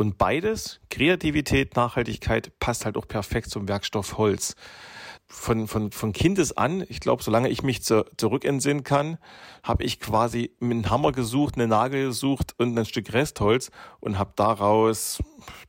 [0.00, 4.56] Und beides, Kreativität, Nachhaltigkeit, passt halt auch perfekt zum Werkstoff Holz
[5.28, 9.18] von, von, von Kindes an, ich glaube, solange ich mich zu, zurückentsinnen kann,
[9.62, 14.18] habe ich quasi mit einem Hammer gesucht, eine Nagel gesucht und ein Stück Restholz und
[14.18, 15.22] habe daraus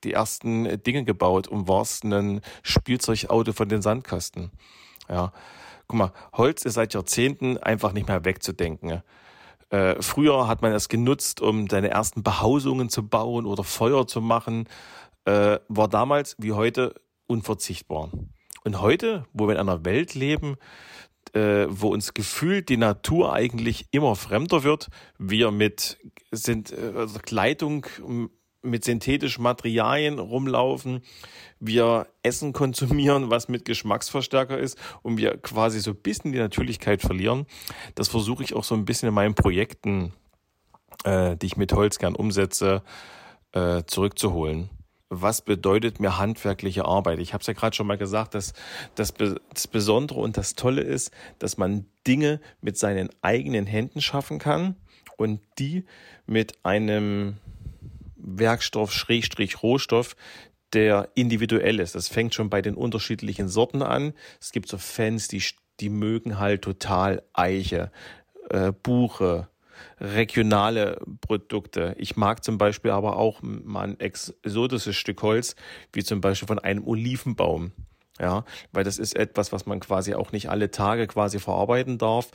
[0.05, 4.49] die ersten Dinge gebaut und war es ein Spielzeugauto von den Sandkasten.
[5.09, 5.33] Ja,
[5.87, 9.03] guck mal, Holz ist seit Jahrzehnten einfach nicht mehr wegzudenken.
[9.71, 14.21] Äh, früher hat man es genutzt, um seine ersten Behausungen zu bauen oder Feuer zu
[14.21, 14.67] machen.
[15.25, 18.11] Äh, war damals wie heute unverzichtbar.
[18.63, 20.57] Und heute, wo wir in einer Welt leben,
[21.33, 25.97] äh, wo uns gefühlt die Natur eigentlich immer fremder wird, wir mit
[26.31, 27.85] sind, äh, also Kleidung
[28.61, 31.01] mit synthetischen Materialien rumlaufen,
[31.59, 37.01] wir Essen konsumieren, was mit Geschmacksverstärker ist und wir quasi so ein bisschen die Natürlichkeit
[37.01, 37.45] verlieren.
[37.95, 40.13] Das versuche ich auch so ein bisschen in meinen Projekten,
[41.03, 42.83] äh, die ich mit Holz gern umsetze,
[43.53, 44.69] äh, zurückzuholen
[45.11, 47.19] was bedeutet mir handwerkliche Arbeit?
[47.19, 48.53] Ich habe es ja gerade schon mal gesagt, dass
[48.95, 54.39] das, das Besondere und das Tolle ist, dass man Dinge mit seinen eigenen Händen schaffen
[54.39, 54.77] kann
[55.17, 55.83] und die
[56.25, 57.35] mit einem
[58.23, 60.15] Werkstoff, Schrägstrich, Rohstoff,
[60.73, 61.95] der individuell ist.
[61.95, 64.13] Das fängt schon bei den unterschiedlichen Sorten an.
[64.39, 65.43] Es gibt so Fans, die,
[65.79, 67.91] die mögen halt total Eiche,
[68.49, 69.49] äh, Buche,
[69.99, 71.95] regionale Produkte.
[71.97, 75.55] Ich mag zum Beispiel aber auch mal ein exotisches Stück Holz,
[75.93, 77.71] wie zum Beispiel von einem Olivenbaum.
[78.19, 82.31] Ja, weil das ist etwas, was man quasi auch nicht alle Tage quasi verarbeiten darf.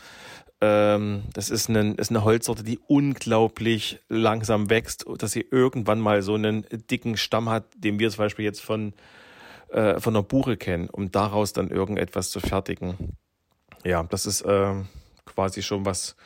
[0.61, 6.23] Ähm, das ist, ein, ist eine Holzsorte, die unglaublich langsam wächst, dass sie irgendwann mal
[6.23, 8.95] so einen dicken Stamm hat, den wir zum Beispiel jetzt von,
[9.69, 13.17] äh, von der Buche kennen, um daraus dann irgendetwas zu fertigen.
[13.85, 14.75] Ja, das ist äh,
[15.27, 16.17] quasi schon was,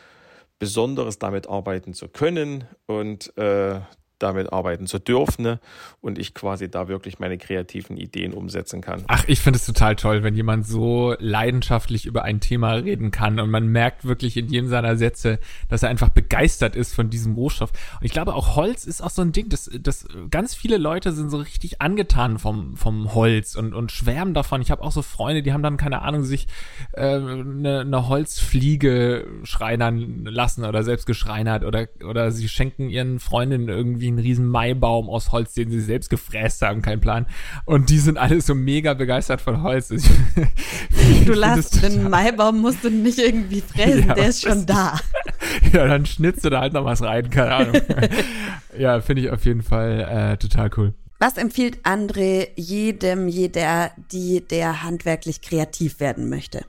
[0.60, 3.80] Besonderes damit arbeiten zu können und äh,
[4.22, 5.60] damit arbeiten zu dürfen ne?
[6.00, 9.02] und ich quasi da wirklich meine kreativen Ideen umsetzen kann.
[9.08, 13.40] Ach, ich finde es total toll, wenn jemand so leidenschaftlich über ein Thema reden kann
[13.40, 17.34] und man merkt wirklich in jedem seiner Sätze, dass er einfach begeistert ist von diesem
[17.34, 17.72] Rohstoff.
[18.00, 21.12] Und ich glaube auch Holz ist auch so ein Ding, dass, dass ganz viele Leute
[21.12, 24.60] sind so richtig angetan vom, vom Holz und, und schwärmen davon.
[24.60, 26.46] Ich habe auch so Freunde, die haben dann, keine Ahnung, sich
[26.92, 33.68] äh, eine, eine Holzfliege schreinern lassen oder selbst geschreinert oder, oder sie schenken ihren Freundinnen
[33.68, 37.26] irgendwie einen riesen Maibaum aus Holz, den sie selbst gefräst haben, kein Plan.
[37.64, 39.88] Und die sind alle so mega begeistert von Holz.
[41.26, 44.98] du lass, den Maibaum musst du nicht irgendwie fräsen, ja, der ist schon da.
[45.72, 47.80] ja, dann schnitzt du da halt noch was rein, keine Ahnung.
[48.78, 50.00] ja, finde ich auf jeden Fall
[50.32, 50.94] äh, total cool.
[51.18, 56.64] Was empfiehlt André jedem, jeder, die, der handwerklich kreativ werden möchte?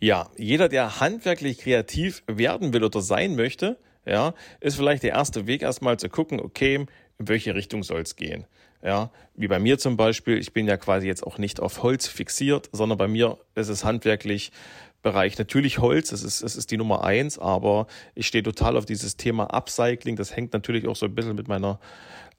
[0.00, 3.76] Ja, jeder, der handwerklich kreativ werden will oder sein möchte,
[4.08, 6.86] ja, ist vielleicht der erste Weg erstmal zu gucken, okay,
[7.18, 8.46] in welche Richtung soll es gehen.
[8.82, 12.06] Ja, wie bei mir zum Beispiel, ich bin ja quasi jetzt auch nicht auf Holz
[12.06, 14.52] fixiert, sondern bei mir ist es handwerklich
[15.00, 18.84] Bereich natürlich Holz, es ist, es ist die Nummer eins, aber ich stehe total auf
[18.84, 20.16] dieses Thema Upcycling.
[20.16, 21.78] Das hängt natürlich auch so ein bisschen mit meiner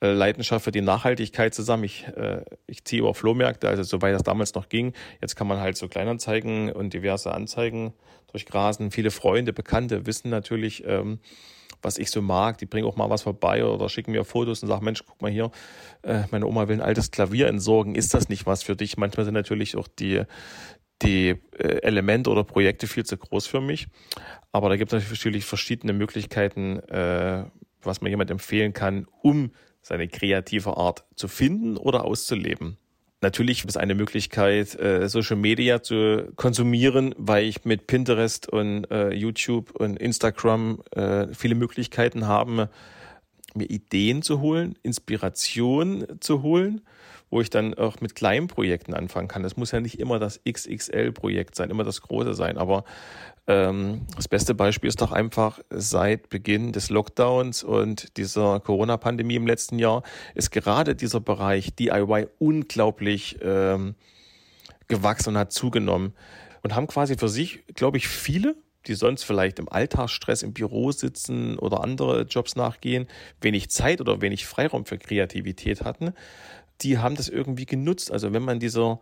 [0.02, 1.86] äh, Leidenschaft für die Nachhaltigkeit zusammen.
[1.86, 4.92] Ich, äh, ich ziehe über Flohmärkte, also soweit das damals noch ging.
[5.22, 7.94] Jetzt kann man halt so Kleinanzeigen und diverse Anzeigen
[8.32, 8.92] durchgrasen.
[8.92, 11.20] Viele Freunde, Bekannte wissen natürlich, ähm,
[11.82, 12.58] was ich so mag.
[12.58, 15.32] Die bringen auch mal was vorbei oder schicken mir Fotos und sagen, Mensch, guck mal
[15.32, 15.52] hier,
[16.04, 17.96] äh, meine Oma will ein altes Klavier entsorgen.
[17.96, 18.98] Ist das nicht was für dich?
[18.98, 20.24] Manchmal sind natürlich auch die,
[21.02, 23.88] die äh, Elemente oder Projekte viel zu groß für mich.
[24.52, 27.46] Aber da gibt es natürlich verschiedene Möglichkeiten, äh,
[27.82, 32.78] was man jemand empfehlen kann, um seine kreative Art zu finden oder auszuleben.
[33.22, 39.14] Natürlich ist eine Möglichkeit, äh, Social Media zu konsumieren, weil ich mit Pinterest und äh,
[39.14, 42.70] YouTube und Instagram äh, viele Möglichkeiten habe,
[43.56, 46.82] mir Ideen zu holen, Inspiration zu holen,
[47.30, 49.44] wo ich dann auch mit kleinen Projekten anfangen kann.
[49.44, 52.58] Das muss ja nicht immer das XXL-Projekt sein, immer das große sein.
[52.58, 52.84] Aber
[53.48, 59.48] ähm, das beste Beispiel ist doch einfach, seit Beginn des Lockdowns und dieser Corona-Pandemie im
[59.48, 60.04] letzten Jahr
[60.36, 63.96] ist gerade dieser Bereich DIY unglaublich ähm,
[64.88, 66.14] gewachsen und hat zugenommen
[66.64, 68.56] und haben quasi für sich, glaube ich, viele
[68.88, 73.08] die sonst vielleicht im Alltagsstress im Büro sitzen oder andere Jobs nachgehen,
[73.42, 76.14] wenig Zeit oder wenig Freiraum für Kreativität hatten,
[76.82, 78.12] die haben das irgendwie genutzt.
[78.12, 79.00] Also wenn man dieser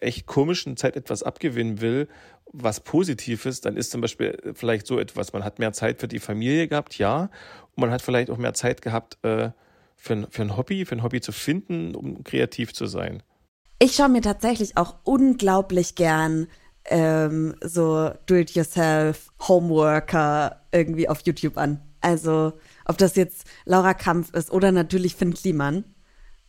[0.00, 2.08] echt komischen Zeit etwas abgewinnen will,
[2.52, 6.08] was positiv ist, dann ist zum Beispiel vielleicht so etwas, man hat mehr Zeit für
[6.08, 7.30] die Familie gehabt, ja,
[7.74, 9.50] und man hat vielleicht auch mehr Zeit gehabt äh,
[9.96, 13.22] für, ein, für ein Hobby, für ein Hobby zu finden, um kreativ zu sein.
[13.78, 16.46] Ich schaue mir tatsächlich auch unglaublich gern
[16.86, 21.80] ähm, so Do-it-yourself Homeworker irgendwie auf YouTube an.
[22.00, 22.52] Also
[22.84, 25.84] ob das jetzt Laura Kampf ist oder natürlich Finn Kliman,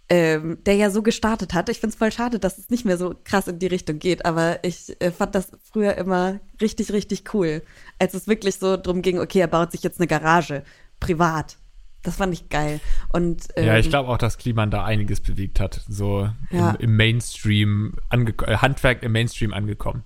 [0.10, 1.70] ähm, der ja so gestartet hat.
[1.70, 4.26] Ich finde es voll schade, dass es nicht mehr so krass in die Richtung geht,
[4.26, 7.64] aber ich äh, fand das früher immer richtig, richtig cool,
[7.98, 10.64] als es wirklich so drum ging, okay, er baut sich jetzt eine Garage,
[11.00, 11.58] privat.
[12.04, 12.80] Das fand ich geil.
[13.14, 15.82] Und, ähm, ja, ich glaube auch, dass Kliman da einiges bewegt hat.
[15.90, 16.72] So ja.
[16.72, 20.04] im, im, Mainstream, äh, Handwerk im Mainstream angekommen.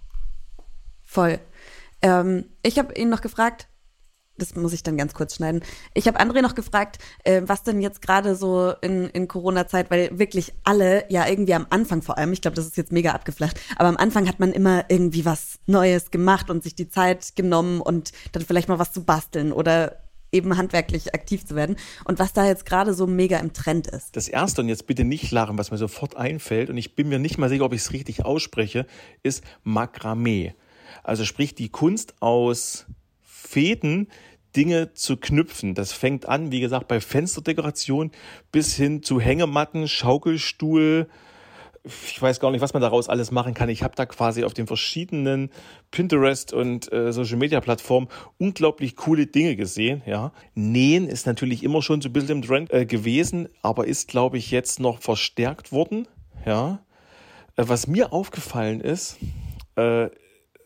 [1.04, 1.40] Voll.
[2.02, 3.68] Ähm, ich habe ihn noch gefragt,
[4.42, 5.62] das muss ich dann ganz kurz schneiden.
[5.94, 10.18] Ich habe André noch gefragt, äh, was denn jetzt gerade so in, in Corona-Zeit, weil
[10.18, 13.60] wirklich alle, ja irgendwie am Anfang vor allem, ich glaube, das ist jetzt mega abgeflacht,
[13.76, 17.82] aber am Anfang hat man immer irgendwie was Neues gemacht und sich die Zeit genommen
[17.82, 19.98] und dann vielleicht mal was zu basteln oder
[20.32, 21.76] eben handwerklich aktiv zu werden
[22.06, 24.16] und was da jetzt gerade so mega im Trend ist.
[24.16, 27.20] Das erste und jetzt bitte nicht lachen, was mir sofort einfällt und ich bin mir
[27.20, 28.86] nicht mal sicher, ob ich es richtig ausspreche,
[29.24, 30.54] ist Makramee.
[31.04, 32.86] Also sprich die Kunst aus
[33.50, 34.08] Fäden,
[34.56, 35.74] Dinge zu knüpfen.
[35.74, 38.12] Das fängt an, wie gesagt, bei Fensterdekoration
[38.52, 41.08] bis hin zu Hängematten, Schaukelstuhl.
[41.84, 43.70] Ich weiß gar nicht, was man daraus alles machen kann.
[43.70, 45.50] Ich habe da quasi auf den verschiedenen
[45.92, 48.08] Pinterest und äh, Social Media Plattformen
[48.38, 50.04] unglaublich coole Dinge gesehen.
[50.06, 54.10] Ja, Nähen ist natürlich immer schon so ein bisschen im Trend äh, gewesen, aber ist,
[54.10, 56.08] glaube ich, jetzt noch verstärkt worden.
[56.46, 56.84] Ja,
[57.56, 59.18] äh, was mir aufgefallen ist,
[59.76, 60.10] äh,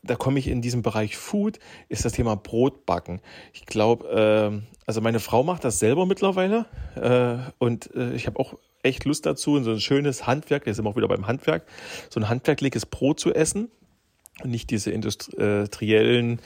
[0.04, 3.22] da komme ich in diesem Bereich Food, ist das Thema Brotbacken.
[3.54, 8.40] Ich glaube, äh, also meine Frau macht das selber mittlerweile äh, und äh, ich habe
[8.40, 11.66] auch echt Lust dazu, so ein schönes Handwerk, jetzt sind wir auch wieder beim Handwerk,
[12.10, 13.72] so ein handwerkliches Brot zu essen
[14.44, 16.40] und nicht diese industriellen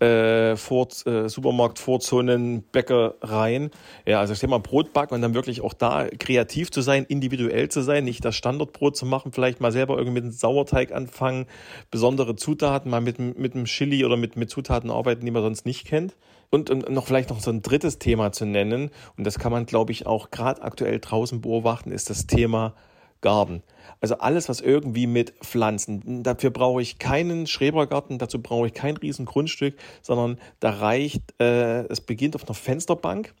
[0.00, 3.70] äh, vor, äh, Supermarkt, Vorzonen, Bäckereien.
[4.06, 7.04] Ja, also ich sag mal Brot backen und dann wirklich auch da kreativ zu sein,
[7.04, 10.92] individuell zu sein, nicht das Standardbrot zu machen, vielleicht mal selber irgendwie mit einem Sauerteig
[10.92, 11.46] anfangen,
[11.90, 15.66] besondere Zutaten, mal mit, mit einem Chili oder mit, mit Zutaten arbeiten, die man sonst
[15.66, 16.16] nicht kennt.
[16.50, 19.66] Und, und noch vielleicht noch so ein drittes Thema zu nennen, und das kann man,
[19.66, 22.74] glaube ich, auch gerade aktuell draußen beobachten, ist das Thema
[23.20, 23.62] Garten.
[24.00, 26.22] Also alles, was irgendwie mit Pflanzen.
[26.22, 31.84] Dafür brauche ich keinen Schrebergarten, dazu brauche ich kein riesen Grundstück, sondern da reicht, äh,
[31.86, 33.34] es beginnt auf einer Fensterbank.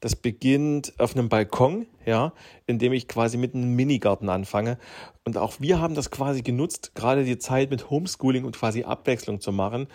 [0.00, 2.34] Das beginnt auf einem Balkon, ja,
[2.66, 4.76] in dem ich quasi mit einem Minigarten anfange.
[5.24, 9.40] Und auch wir haben das quasi genutzt, gerade die Zeit mit Homeschooling und quasi Abwechslung
[9.40, 9.86] zu machen.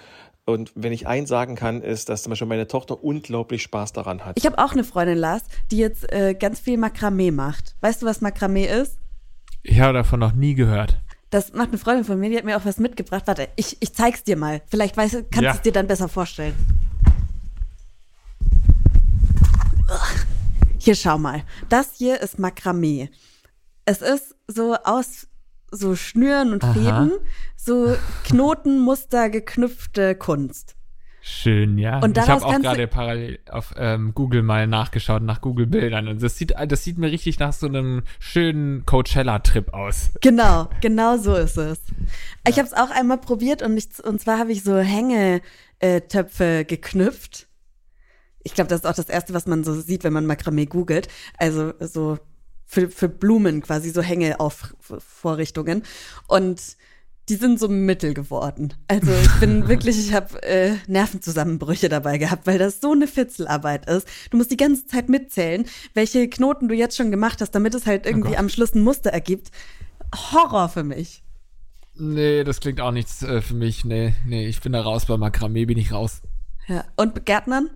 [0.45, 4.25] Und wenn ich eins sagen kann, ist, dass zum Beispiel meine Tochter unglaublich Spaß daran
[4.25, 4.35] hat.
[4.35, 7.75] Ich habe auch eine Freundin, Lars, die jetzt äh, ganz viel Makramee macht.
[7.81, 8.97] Weißt du, was Makramee ist?
[9.69, 10.97] Ich habe davon noch nie gehört.
[11.29, 13.27] Das macht eine Freundin von mir, die hat mir auch was mitgebracht.
[13.27, 14.63] Warte, ich, ich zeig's dir mal.
[14.65, 15.51] Vielleicht weißt, kannst ja.
[15.51, 16.55] du es dir dann besser vorstellen.
[20.79, 21.43] Hier schau mal.
[21.69, 23.11] Das hier ist Makramee.
[23.85, 25.27] Es ist so aus
[25.71, 27.19] so Schnüren und Fäden, Aha.
[27.55, 30.75] so Knotenmuster geknüpfte Kunst.
[31.21, 31.99] Schön, ja.
[31.99, 36.07] Und ich habe auch gerade parallel auf ähm, Google mal nachgeschaut, nach Google-Bildern.
[36.07, 40.11] Und das sieht, das sieht mir richtig nach so einem schönen Coachella-Trip aus.
[40.21, 41.79] Genau, genau so ist es.
[42.47, 47.47] Ich habe es auch einmal probiert und, ich, und zwar habe ich so Hängetöpfe geknüpft.
[48.43, 51.09] Ich glaube, das ist auch das Erste, was man so sieht, wenn man Makramee googelt.
[51.37, 52.17] Also so
[52.65, 55.83] für, für Blumen quasi, so Hänge auf Vorrichtungen.
[56.27, 56.77] Und
[57.29, 58.73] die sind so mittel geworden.
[58.87, 63.87] Also ich bin wirklich, ich habe äh, Nervenzusammenbrüche dabei gehabt, weil das so eine Fitzelarbeit
[63.87, 64.07] ist.
[64.31, 67.85] Du musst die ganze Zeit mitzählen, welche Knoten du jetzt schon gemacht hast, damit es
[67.85, 69.51] halt oh irgendwie oh am Schluss ein Muster ergibt.
[70.13, 71.23] Horror für mich.
[71.95, 73.85] Nee, das klingt auch nichts äh, für mich.
[73.85, 75.05] Nee, nee, ich bin da raus.
[75.05, 76.21] Bei Makramee bin ich raus.
[76.67, 77.69] Ja, und Gärtnern?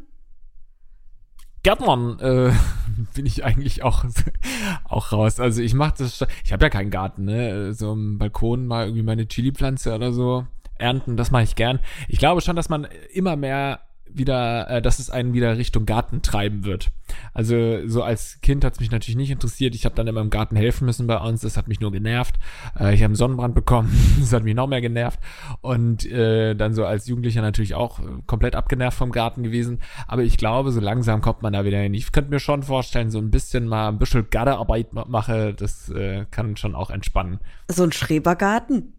[1.64, 2.52] Gärtnern äh,
[3.16, 4.06] bin ich eigentlich auch,
[4.84, 5.40] auch raus.
[5.40, 7.74] Also ich mache das ich habe ja keinen Garten, ne?
[7.74, 10.46] So im Balkon mal irgendwie meine Chili-Pflanze oder so
[10.78, 11.80] ernten, das mache ich gern.
[12.08, 13.80] Ich glaube schon, dass man immer mehr
[14.18, 16.92] wieder, äh, dass es einen wieder Richtung Garten treiben wird.
[17.34, 19.76] Also so als Kind hat es mich natürlich nicht interessiert.
[19.76, 21.42] Ich habe dann immer im Garten helfen müssen bei uns.
[21.42, 22.36] Das hat mich nur genervt.
[22.80, 23.92] Äh, ich habe einen Sonnenbrand bekommen.
[24.20, 25.20] das hat mich noch mehr genervt.
[25.62, 29.80] Und äh, dann so als Jugendlicher natürlich auch äh, komplett abgenervt vom Garten gewesen.
[30.08, 31.94] Aber ich glaube, so langsam kommt man da wieder hin.
[31.94, 35.54] Ich könnte mir schon vorstellen, so ein bisschen mal ein bisschen Gartenarbeit mache.
[35.54, 37.40] Das äh, kann schon auch entspannen.
[37.68, 38.94] So ein Schrebergarten?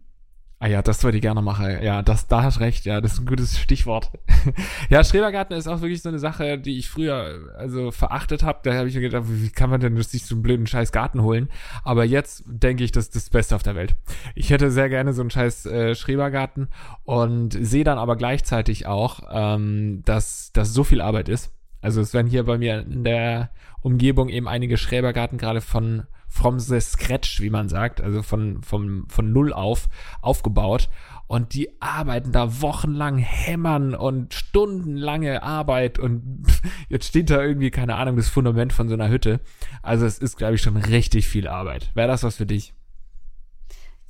[0.57, 1.83] Ah ja, das würde ich gerne machen.
[1.83, 2.85] Ja, das, da hast recht.
[2.85, 4.11] Ja, das ist ein gutes Stichwort.
[4.89, 8.59] ja, Schrebergarten ist auch wirklich so eine Sache, die ich früher also verachtet habe.
[8.63, 11.21] Da habe ich mir gedacht, wie kann man denn sich so einen blöden scheiß Garten
[11.21, 11.49] holen?
[11.83, 13.95] Aber jetzt denke ich, das ist das Beste auf der Welt.
[14.33, 16.69] Ich hätte sehr gerne so einen scheiß äh, Schrebergarten
[17.03, 21.51] und sehe dann aber gleichzeitig auch, ähm, dass das so viel Arbeit ist.
[21.81, 26.59] Also es werden hier bei mir in der Umgebung eben einige Schrebergarten gerade von from
[26.59, 29.87] the scratch, wie man sagt, also von, von, von null auf,
[30.21, 30.89] aufgebaut.
[31.27, 36.43] Und die arbeiten da wochenlang, hämmern und stundenlange Arbeit und
[36.89, 39.39] jetzt steht da irgendwie, keine Ahnung, das Fundament von so einer Hütte.
[39.81, 41.91] Also es ist, glaube ich, schon richtig viel Arbeit.
[41.95, 42.73] Wäre das was für dich?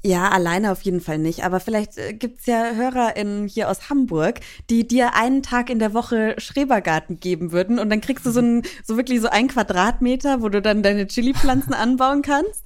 [0.05, 1.43] Ja, alleine auf jeden Fall nicht.
[1.43, 4.39] Aber vielleicht äh, gibt's ja HörerInnen hier aus Hamburg,
[4.69, 7.79] die dir einen Tag in der Woche Schrebergarten geben würden.
[7.79, 11.07] Und dann kriegst du so, ein, so wirklich so ein Quadratmeter, wo du dann deine
[11.07, 12.65] Chili-Pflanzen anbauen kannst.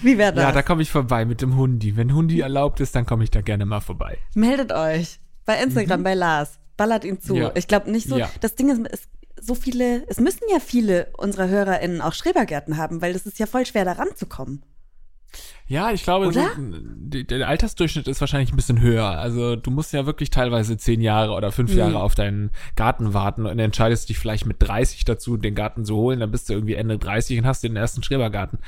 [0.00, 0.42] Wie wäre das?
[0.42, 1.98] Ja, da komme ich vorbei mit dem Hundi.
[1.98, 4.16] Wenn Hundi erlaubt ist, dann komme ich da gerne mal vorbei.
[4.34, 6.04] Meldet euch bei Instagram, mhm.
[6.04, 6.60] bei Lars.
[6.78, 7.36] Ballert ihn zu.
[7.36, 7.52] Ja.
[7.56, 8.16] Ich glaube nicht so.
[8.16, 8.30] Ja.
[8.40, 9.02] Das Ding ist, es,
[9.38, 13.44] so viele, es müssen ja viele unserer HörerInnen auch Schrebergärten haben, weil das ist ja
[13.44, 14.62] voll schwer, da ranzukommen.
[15.70, 19.04] Ja, ich glaube, so, der Altersdurchschnitt ist wahrscheinlich ein bisschen höher.
[19.04, 21.78] Also du musst ja wirklich teilweise zehn Jahre oder fünf mhm.
[21.78, 25.94] Jahre auf deinen Garten warten und entscheidest dich vielleicht mit 30 dazu, den Garten zu
[25.94, 26.18] holen.
[26.18, 28.58] Dann bist du irgendwie Ende 30 und hast den ersten Schrebergarten.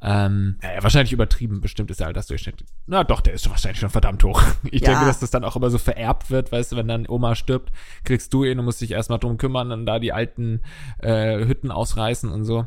[0.00, 2.64] Ähm, ja, wahrscheinlich übertrieben, bestimmt ist der Altersdurchschnitt.
[2.86, 4.42] Na doch, der ist wahrscheinlich schon verdammt hoch.
[4.70, 4.92] Ich ja.
[4.92, 7.70] denke, dass das dann auch immer so vererbt wird, weißt du, wenn dann Oma stirbt,
[8.04, 10.62] kriegst du ihn und musst dich erstmal drum kümmern und da die alten
[11.00, 12.66] äh, Hütten ausreißen und so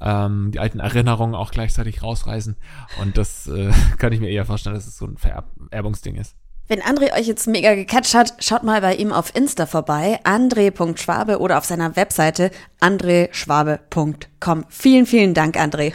[0.00, 2.56] ähm, die alten Erinnerungen auch gleichzeitig rausreißen.
[3.00, 6.34] Und das äh, kann ich mir eher vorstellen, dass es so ein Vererbungsding ist.
[6.68, 11.40] Wenn André euch jetzt mega gecatcht hat, schaut mal bei ihm auf Insta vorbei, andre.schwabe
[11.40, 14.66] oder auf seiner Webseite andreschwabe.com.
[14.68, 15.94] Vielen, vielen Dank, André.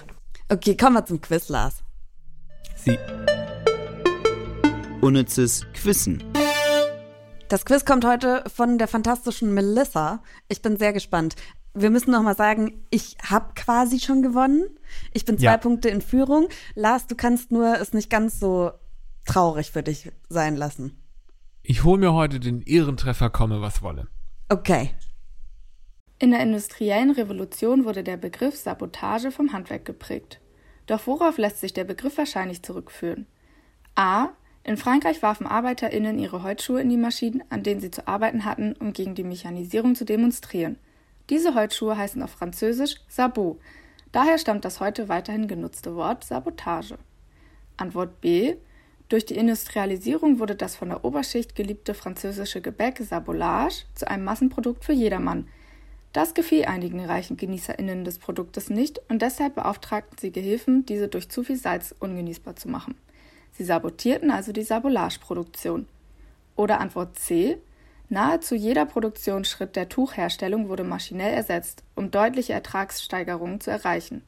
[0.49, 1.75] Okay, kommen wir zum Quiz, Lars.
[2.75, 2.99] Sie.
[4.99, 6.21] Unnützes Quissen.
[7.47, 10.23] Das Quiz kommt heute von der fantastischen Melissa.
[10.49, 11.35] Ich bin sehr gespannt
[11.75, 14.65] wir müssen noch mal sagen, ich habe quasi schon gewonnen.
[15.13, 15.57] Ich bin zwei ja.
[15.57, 16.47] Punkte in Führung.
[16.73, 18.71] Lars, du kannst nur es nicht ganz so
[19.25, 21.01] traurig für dich sein lassen.
[21.63, 24.07] Ich hole mir heute den Ehrentreffer, komme was wolle.
[24.49, 24.91] Okay.
[26.17, 30.39] In der industriellen Revolution wurde der Begriff Sabotage vom Handwerk geprägt.
[30.85, 33.25] Doch worauf lässt sich der Begriff wahrscheinlich zurückführen?
[33.95, 34.29] A.
[34.63, 38.73] In Frankreich warfen ArbeiterInnen ihre Holzschuhe in die Maschinen, an denen sie zu arbeiten hatten,
[38.79, 40.77] um gegen die Mechanisierung zu demonstrieren.
[41.29, 43.59] Diese Holzschuhe heißen auf Französisch Sabot.
[44.11, 46.97] Daher stammt das heute weiterhin genutzte Wort Sabotage.
[47.77, 48.55] Antwort B.
[49.09, 54.85] Durch die Industrialisierung wurde das von der Oberschicht geliebte französische Gebäck Sabolage zu einem Massenprodukt
[54.85, 55.47] für jedermann.
[56.13, 61.29] Das gefiel einigen reichen GenießerInnen des Produktes nicht und deshalb beauftragten sie Gehilfen, diese durch
[61.29, 62.95] zu viel Salz ungenießbar zu machen.
[63.51, 65.87] Sie sabotierten also die Sabolage-Produktion.
[66.55, 67.57] Oder Antwort C.
[68.09, 74.21] Nahezu jeder Produktionsschritt der Tuchherstellung wurde maschinell ersetzt, um deutliche Ertragssteigerungen zu erreichen.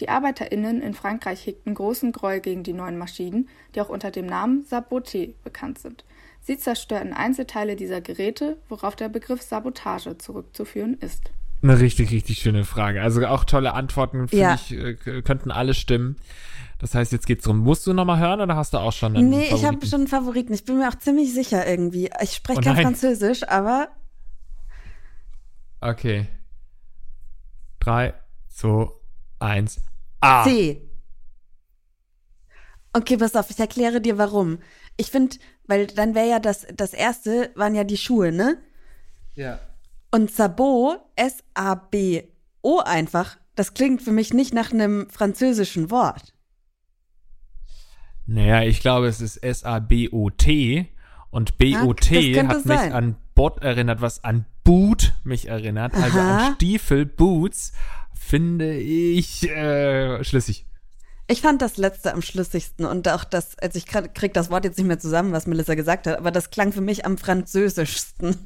[0.00, 4.26] Die ArbeiterInnen in Frankreich hegten großen Groll gegen die neuen Maschinen, die auch unter dem
[4.26, 6.04] Namen Saboté bekannt sind.
[6.40, 11.30] Sie zerstörten Einzelteile dieser Geräte, worauf der Begriff Sabotage zurückzuführen ist.
[11.62, 13.02] Eine richtig, richtig schöne Frage.
[13.02, 14.54] Also auch tolle Antworten, finde ja.
[14.54, 16.16] ich, äh, könnten alle stimmen.
[16.78, 17.58] Das heißt, jetzt geht's drum.
[17.58, 19.56] Musst du nochmal hören oder hast du auch schon einen Nee, Favoriten?
[19.56, 20.52] ich habe schon einen Favoriten.
[20.54, 22.10] Ich bin mir auch ziemlich sicher irgendwie.
[22.22, 23.88] Ich spreche oh kein Französisch, aber.
[25.80, 26.28] Okay.
[27.80, 28.14] Drei,
[28.48, 28.86] zwei,
[29.40, 29.80] eins.
[30.20, 30.44] A.
[30.44, 30.82] C.
[32.92, 34.58] Okay, pass auf, ich erkläre dir warum.
[34.96, 35.36] Ich finde,
[35.66, 38.58] weil dann wäre ja das, das erste, waren ja die Schuhe, ne?
[39.34, 39.60] Ja.
[40.10, 46.34] Und Sabot, S-A-B-O einfach, das klingt für mich nicht nach einem französischen Wort.
[48.30, 50.86] Naja, ich glaube, es ist S-A-B-O-T
[51.30, 52.92] und B-O-T ja, hat mich sein.
[52.92, 55.94] an Bot erinnert, was an Boot mich erinnert.
[55.94, 56.02] Aha.
[56.02, 57.72] Also an Stiefel, Boots,
[58.12, 60.66] finde ich äh, schlüssig.
[61.26, 64.76] Ich fand das letzte am schlüssigsten und auch das, also ich krieg das Wort jetzt
[64.76, 68.36] nicht mehr zusammen, was Melissa gesagt hat, aber das klang für mich am französischsten.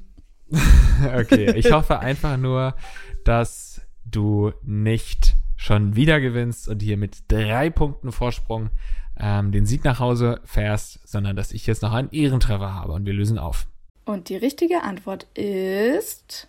[1.17, 2.77] okay, ich hoffe einfach nur,
[3.25, 8.71] dass du nicht schon wieder gewinnst und hier mit drei Punkten Vorsprung
[9.19, 13.07] ähm, den Sieg nach Hause fährst, sondern dass ich jetzt noch einen Ehrentreffer habe und
[13.07, 13.67] wir lösen auf.
[14.05, 16.49] Und die richtige Antwort ist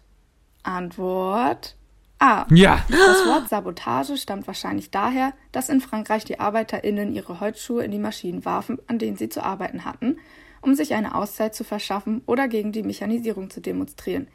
[0.63, 1.75] Antwort
[2.19, 2.45] A.
[2.49, 2.83] Ja.
[2.89, 7.99] Das Wort Sabotage stammt wahrscheinlich daher, dass in Frankreich die ArbeiterInnen ihre Holzschuhe in die
[7.99, 10.17] Maschinen warfen, an denen sie zu arbeiten hatten,
[10.61, 14.29] um sich eine Auszeit zu verschaffen oder gegen die Mechanisierung zu demonstrieren.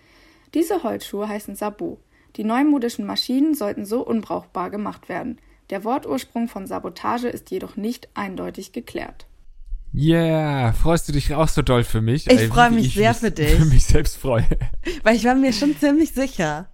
[0.53, 1.99] Diese Holzschuhe heißen Sabot.
[2.37, 5.39] Die neumodischen Maschinen sollten so unbrauchbar gemacht werden.
[5.71, 9.27] Der Wortursprung von Sabotage ist jedoch nicht eindeutig geklärt.
[9.95, 12.27] Yeah, freust du dich auch so doll für mich?
[12.27, 13.55] Ich Ey, freu wie mich sehr für dich.
[13.55, 14.47] Für mich selbst freue.
[15.03, 16.69] Weil ich war mir schon ziemlich sicher.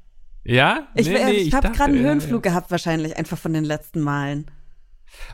[0.45, 0.89] Ja?
[0.95, 2.51] Ich, Nee, nee, ich habe gerade einen ja, Höhenflug ja.
[2.51, 4.51] gehabt, wahrscheinlich einfach von den letzten Malen.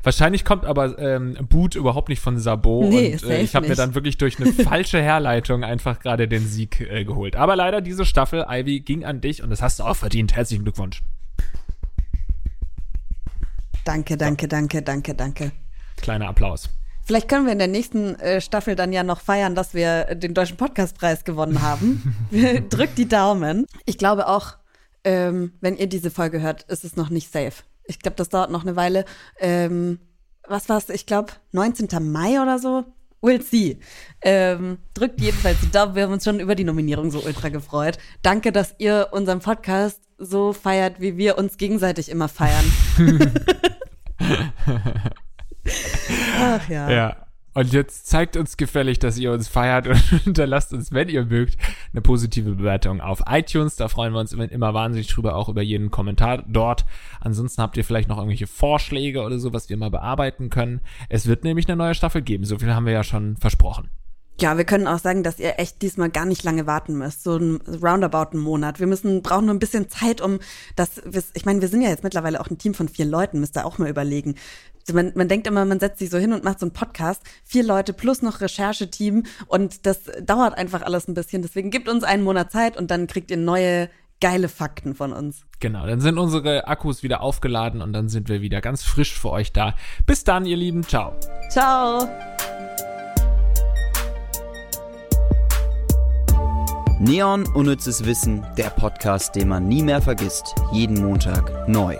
[0.02, 3.74] Wahrscheinlich kommt aber ähm, Boot überhaupt nicht von Sabot Nee, und äh, ich habe mir
[3.74, 7.34] dann wirklich durch eine falsche Herleitung einfach gerade den Sieg äh, geholt.
[7.34, 10.36] Aber leider diese Staffel, Ivy, ging an dich und das hast du auch verdient.
[10.36, 11.02] Herzlichen Glückwunsch.
[13.84, 15.52] Danke, danke, danke, danke, danke.
[15.96, 16.68] Kleiner Applaus.
[17.04, 20.34] Vielleicht können wir in der nächsten äh, Staffel dann ja noch feiern, dass wir den
[20.34, 22.14] Deutschen Podcastpreis gewonnen haben.
[22.70, 23.66] Drückt die Daumen.
[23.84, 24.56] Ich glaube auch,
[25.04, 27.64] ähm, wenn ihr diese Folge hört, ist es noch nicht safe.
[27.84, 29.04] Ich glaube, das dauert noch eine Weile.
[29.40, 29.98] Ähm,
[30.46, 30.88] was war's?
[30.88, 31.88] Ich glaube, 19.
[32.12, 32.84] Mai oder so.
[33.22, 33.78] We'll see.
[34.22, 35.94] Ähm, drückt jedenfalls die Daumen.
[35.94, 37.98] Wir haben uns schon über die Nominierung so ultra gefreut.
[38.22, 42.64] Danke, dass ihr unseren Podcast so feiert, wie wir uns gegenseitig immer feiern.
[46.38, 46.90] Ach ja.
[46.90, 47.26] Ja.
[47.52, 51.56] Und jetzt zeigt uns gefällig, dass ihr uns feiert und hinterlasst uns, wenn ihr mögt,
[51.92, 53.76] eine positive Bewertung auf iTunes.
[53.76, 56.84] Da freuen wir uns immer, immer wahnsinnig drüber, auch über jeden Kommentar dort.
[57.20, 60.80] Ansonsten habt ihr vielleicht noch irgendwelche Vorschläge oder so, was wir mal bearbeiten können.
[61.08, 62.44] Es wird nämlich eine neue Staffel geben.
[62.44, 63.90] So viel haben wir ja schon versprochen.
[64.40, 67.24] Ja, wir können auch sagen, dass ihr echt diesmal gar nicht lange warten müsst.
[67.24, 68.80] So ein roundabout einen Monat.
[68.80, 70.38] Wir müssen, brauchen nur ein bisschen Zeit, um
[70.76, 71.02] das,
[71.34, 73.66] ich meine, wir sind ja jetzt mittlerweile auch ein Team von vier Leuten, müsst ihr
[73.66, 74.36] auch mal überlegen.
[74.92, 77.22] Man, man denkt immer, man setzt sich so hin und macht so einen Podcast.
[77.44, 81.42] Vier Leute plus noch Rechercheteam und das dauert einfach alles ein bisschen.
[81.42, 83.88] Deswegen gibt uns einen Monat Zeit und dann kriegt ihr neue
[84.20, 85.44] geile Fakten von uns.
[85.60, 89.30] Genau, dann sind unsere Akkus wieder aufgeladen und dann sind wir wieder ganz frisch für
[89.30, 89.74] euch da.
[90.06, 90.82] Bis dann, ihr Lieben.
[90.82, 91.14] Ciao.
[91.50, 92.08] Ciao!
[97.00, 100.54] Neon Unnützes Wissen, der Podcast, den man nie mehr vergisst.
[100.70, 101.96] Jeden Montag neu.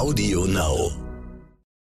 [0.00, 0.99] Audio Now.